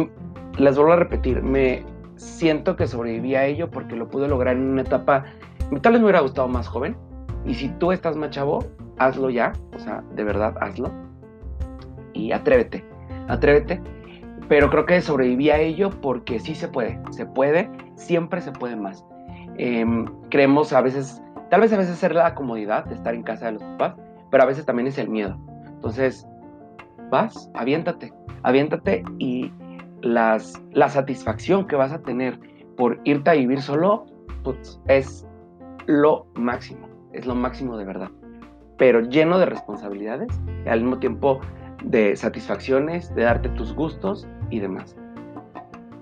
les 0.58 0.76
vuelvo 0.76 0.92
a 0.92 0.96
repetir, 0.96 1.42
me 1.42 1.82
siento 2.16 2.76
que 2.76 2.86
sobreviví 2.86 3.34
a 3.36 3.46
ello 3.46 3.70
porque 3.70 3.96
lo 3.96 4.06
pude 4.06 4.28
lograr 4.28 4.54
en 4.56 4.64
una 4.64 4.82
etapa, 4.82 5.24
tal 5.80 5.92
vez 5.92 6.00
me 6.02 6.04
hubiera 6.04 6.20
gustado 6.20 6.46
más 6.46 6.68
joven. 6.68 6.94
Y 7.46 7.54
si 7.54 7.70
tú 7.78 7.90
estás 7.90 8.16
más 8.16 8.32
chavo, 8.32 8.66
hazlo 8.98 9.30
ya, 9.30 9.54
o 9.74 9.78
sea, 9.78 10.04
de 10.14 10.24
verdad, 10.24 10.54
hazlo. 10.60 10.90
y 12.12 12.32
atrévete, 12.32 12.84
atrévete. 13.28 13.80
Pero 14.50 14.68
creo 14.68 14.84
que 14.84 15.00
sobreviví 15.00 15.48
a 15.50 15.60
ello 15.60 15.90
porque 15.90 16.40
sí 16.40 16.56
se 16.56 16.66
puede, 16.66 17.00
se 17.12 17.24
puede, 17.24 17.70
siempre 17.94 18.40
se 18.40 18.50
puede 18.50 18.74
más. 18.74 19.06
Em, 19.58 20.06
creemos 20.28 20.72
a 20.72 20.80
veces, 20.80 21.22
tal 21.50 21.60
vez 21.60 21.72
a 21.72 21.76
veces 21.76 22.02
es 22.02 22.12
la 22.12 22.34
comodidad 22.34 22.84
de 22.86 22.96
estar 22.96 23.14
en 23.14 23.22
casa 23.22 23.46
de 23.46 23.52
los 23.52 23.62
papás, 23.62 23.94
pero 24.28 24.42
a 24.42 24.46
veces 24.46 24.66
también 24.66 24.88
es 24.88 24.98
el 24.98 25.08
miedo. 25.08 25.38
Entonces, 25.68 26.26
vas, 27.10 27.48
aviéntate, 27.54 28.12
aviéntate 28.42 29.04
y 29.20 29.52
las, 30.00 30.60
la 30.72 30.88
satisfacción 30.88 31.68
que 31.68 31.76
vas 31.76 31.92
a 31.92 32.02
tener 32.02 32.36
por 32.76 33.00
irte 33.04 33.30
a 33.30 33.34
vivir 33.34 33.62
solo, 33.62 34.06
pues 34.42 34.80
es 34.88 35.28
lo 35.86 36.26
máximo, 36.34 36.88
es 37.12 37.24
lo 37.24 37.36
máximo 37.36 37.76
de 37.76 37.84
verdad. 37.84 38.10
Pero 38.78 38.98
lleno 38.98 39.38
de 39.38 39.46
responsabilidades 39.46 40.28
y 40.66 40.68
al 40.68 40.80
mismo 40.80 40.98
tiempo 40.98 41.40
de 41.84 42.16
satisfacciones, 42.16 43.14
de 43.14 43.22
darte 43.22 43.48
tus 43.50 43.74
gustos 43.74 44.26
y 44.50 44.60
demás. 44.60 44.96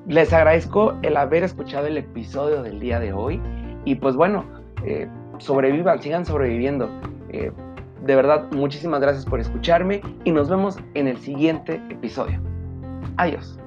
Les 0.07 0.33
agradezco 0.33 0.95
el 1.03 1.17
haber 1.17 1.45
escuchado 1.45 1.87
el 1.87 1.99
episodio 1.99 2.63
del 2.63 2.81
día 2.81 2.99
de 2.99 3.13
hoy 3.13 3.41
y 3.85 3.95
pues 3.97 4.17
bueno, 4.17 4.45
eh, 4.85 5.09
sobrevivan, 5.39 6.01
sigan 6.01 6.25
sobreviviendo. 6.25 6.89
Eh, 7.31 7.53
de 8.05 8.17
verdad, 8.17 8.51
muchísimas 8.53 9.01
gracias 9.01 9.27
por 9.27 9.41
escucharme 9.41 10.01
y 10.25 10.33
nos 10.33 10.49
vemos 10.49 10.79
en 10.95 11.09
el 11.09 11.19
siguiente 11.19 11.83
episodio. 11.91 12.41
Adiós. 13.19 13.59